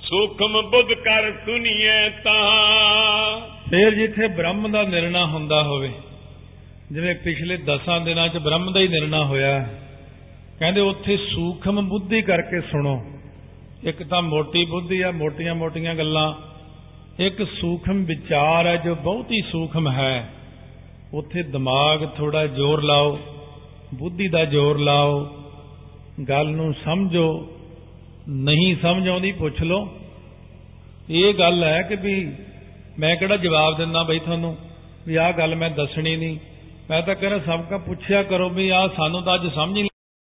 ਸੂਖਮ 0.00 0.60
ਬੁੱਧ 0.62 0.92
ਕਰ 0.94 1.30
ਸੁਨੀਏ 1.44 2.08
ਤਾਂ। 2.24 3.40
ਫਿਰ 3.70 3.94
ਜਿੱਥੇ 3.94 4.26
ਬ੍ਰਹਮ 4.26 4.70
ਦਾ 4.72 4.82
ਨਿਰਣਾ 4.82 5.24
ਹੁੰਦਾ 5.26 5.62
ਹੋਵੇ, 5.62 5.90
ਜਿਵੇਂ 6.92 7.14
ਪਿਛਲੇ 7.14 7.56
10 7.56 7.98
ਦਿਨਾਂ 8.00 8.28
'ਚ 8.28 8.36
ਬ੍ਰਹਮ 8.38 8.72
ਦਾ 8.72 8.80
ਹੀ 8.80 8.88
ਨਿਰਣਾ 8.88 9.24
ਹੋਇਆ, 9.24 9.58
ਕਹਿੰਦੇ 10.58 10.80
ਉੱਥੇ 10.80 11.16
ਸੂਖਮ 11.16 11.88
ਬੁੱਧੀ 11.88 12.22
ਕਰਕੇ 12.22 12.60
ਸੁਣੋ। 12.60 13.00
ਇੱਕ 13.84 14.02
ਤਾਂ 14.02 14.22
ਮੋਟੀ 14.22 14.64
ਬੁੱਧੀ 14.64 15.00
ਆ 15.00 15.10
ਮੋਟੀਆਂ-ਮੋਟੀਆਂ 15.10 15.94
ਗੱਲਾਂ। 15.94 16.32
ਇੱਕ 17.18 17.42
ਸੂਖਮ 17.60 18.04
ਵਿਚਾਰ 18.04 18.66
ਹੈ 18.66 18.76
ਜੋ 18.76 18.94
ਬਹੁਤ 18.94 19.32
ਹੀ 19.32 19.40
ਸੂਖਮ 19.42 19.88
ਹੈ। 19.88 20.28
ਉੱਥੇ 21.14 21.42
ਦਿਮਾਗ 21.42 22.06
ਥੋੜਾ 22.16 22.46
ਜ਼ੋਰ 22.46 22.82
ਲਾਓ, 22.82 23.18
ਬੁੱਧੀ 23.94 24.28
ਦਾ 24.28 24.44
ਜ਼ੋਰ 24.44 24.78
ਲਾਓ 24.78 25.26
ਗੱਲ 26.28 26.48
ਨੂੰ 26.48 26.74
ਸਮਝੋ, 26.84 27.48
ਨਹੀਂ 28.28 28.76
ਸਮਝ 28.82 29.08
ਆਉਂਦੀ, 29.08 29.32
ਪੁੱਛ 29.32 29.62
ਲਓ। 29.62 29.98
ਇਹ 31.10 31.34
ਗੱਲ 31.34 31.64
ਹੈ 31.64 31.82
ਕਿ 31.82 31.96
ਵੀ 31.96 32.32
ਮੈਂ 32.98 33.16
ਕਿਹੜਾ 33.16 33.36
ਜਵਾਬ 33.36 33.76
ਦਿੰਦਾ 33.76 34.02
ਬਈ 34.02 34.18
ਤੁਹਾਨੂੰ? 34.18 34.56
ਵੀ 35.06 35.16
ਆਹ 35.16 35.32
ਗੱਲ 35.32 35.54
ਮੈਂ 35.54 35.70
ਦੱਸਣੀ 35.70 36.16
ਨਹੀਂ। 36.16 36.38
ਮੈਂ 36.90 37.02
ਤਾਂ 37.02 37.14
ਕਹਿੰਦਾ, 37.14 37.38
ਸਭ 37.38 37.60
ਕਾ 37.62 37.78
ਪੁੱਛਿਆ 37.78 38.22
ਕਰੋ 38.22 38.48
ਵੀ 38.48 38.68
ਆਹ 38.68 38.88
ਸਾਨੂੰ 38.88 39.22
ਤਾਂ 39.22 39.34
ਅੱਜ 39.34 39.46
ਸਮਝ 39.54 39.72
ਨਹੀਂ 39.72 39.90